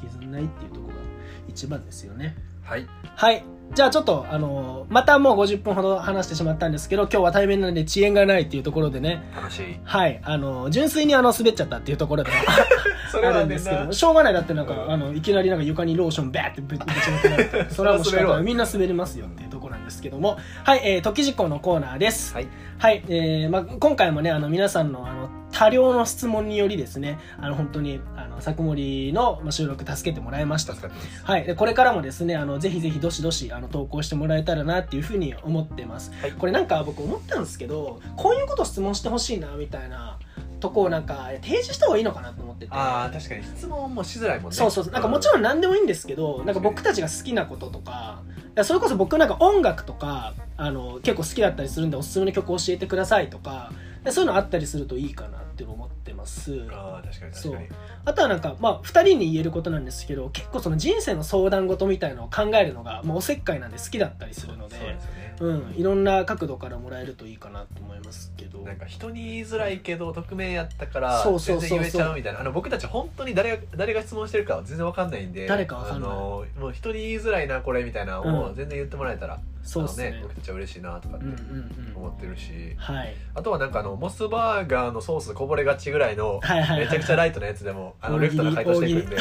[0.01, 1.01] 引きずんないっていうところが
[1.47, 2.87] 一番ですよねはい。
[3.15, 3.45] はい。
[3.73, 9.79] じゃあちょっと、あのーまたもう50分ほど話してしまったんですけど、今日は対面なので遅延がないっていうところでね、楽しい。
[9.83, 12.31] はい、あのー純粋にあの、滑っちゃったっていうところで。
[13.11, 14.33] それあはねんなるんですけど、しょうがない。
[14.33, 14.91] だってなんか、うん。
[14.91, 18.43] あの、いきなりなんか床にローションバーってぶぶちまけられて、それはもうない。
[18.43, 22.33] みんな滑りますよっていうところなんですけども、はい、えー、時事項のコーナーです。
[22.33, 22.47] はい。
[22.77, 30.75] はい、えーまあ、今回もね、あの、皆さんの、あの、多量の質問によりですね、あの、本当に、あの、作森のまあ収録助けてもらいました
[31.23, 36.31] はい、でこれからもですねあのぜひぜひどしどしあの投稿してもらえたらなっていうふうに思ってます、はい。
[36.33, 40.19] これなんか僕思ったんですけどこういうこと質問してほしいなみたいな
[40.59, 42.73] とこをなんか提示した方がいいのかなと思ってて。
[42.73, 43.43] ああ確かに。
[43.43, 44.55] 質問もしづらいもんね。
[44.57, 48.21] そうそうなんかもちろん何でもいいんですけどなんか僕たちが好きなこととか
[48.63, 53.71] それこそ僕なんか音楽とかあの結構好きだったりするんでおすすめの曲教えてくださいとか
[54.11, 56.67] そういうのあったりするといいかなって思ってます。
[56.71, 57.67] ああ確かに確かに。
[58.03, 65.35] あとはなんかまあ2人に言えることなんですけど結構その人生の相談事みたいのを考えるのがもうおせっかいなんで好きだったりするのでそうですよね。
[65.39, 68.59] うん、いろんな角度からもらえるといいかなと思いますけど。
[68.59, 72.41] なんか人に言いづらいけど匿名やったから全然言えちゃうみたいな。
[72.41, 76.11] あの僕たち本当に誰が誰が質問してるかは全然わかんないんで誰かわかんない。
[76.11, 78.55] あのもう人に言いづらいなこれみたいなのをうん。
[78.55, 80.13] 全然言ってもらえたら、そうですね。
[80.13, 81.37] あの僕たちは嬉しいなとかってうんうん
[81.89, 81.95] うん。
[81.95, 83.15] 思ってるし、はい。
[83.33, 89.17] あとはなんかあのモスバーガーのソースこぼれがちぐらいのはいはいはいめちゃくちゃライトなやつでもあのレフトの回答していくんで、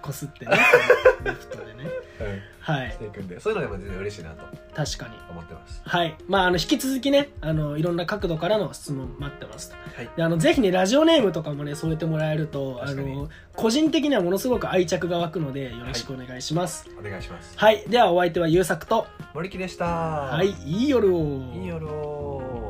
[0.00, 0.52] こすってね。
[1.24, 1.90] レフトでね。
[2.20, 2.42] うん。
[2.60, 2.92] はい。
[2.92, 4.44] していくんでそういうのでも全然嬉しいなと。
[4.72, 5.14] 確かに。
[5.30, 5.82] 思ってます。
[5.84, 6.14] はい。
[6.28, 9.76] まああの引き続きねあのいろんな角度からの質問待ってますと。
[9.96, 10.10] はい。
[10.16, 13.16] であのぜひねラジオネームとかもね添えてもらえるとあ確かに。
[13.16, 16.88] の個人的にはものすごく愛着が湧くのでよろしくお願いします。
[16.96, 17.58] お願いします。
[17.58, 19.08] はい、ではお相手は優作と。
[19.34, 19.86] 森木でした。
[19.86, 20.50] はい。
[20.64, 21.52] いい夜を。
[21.56, 22.63] いい夜を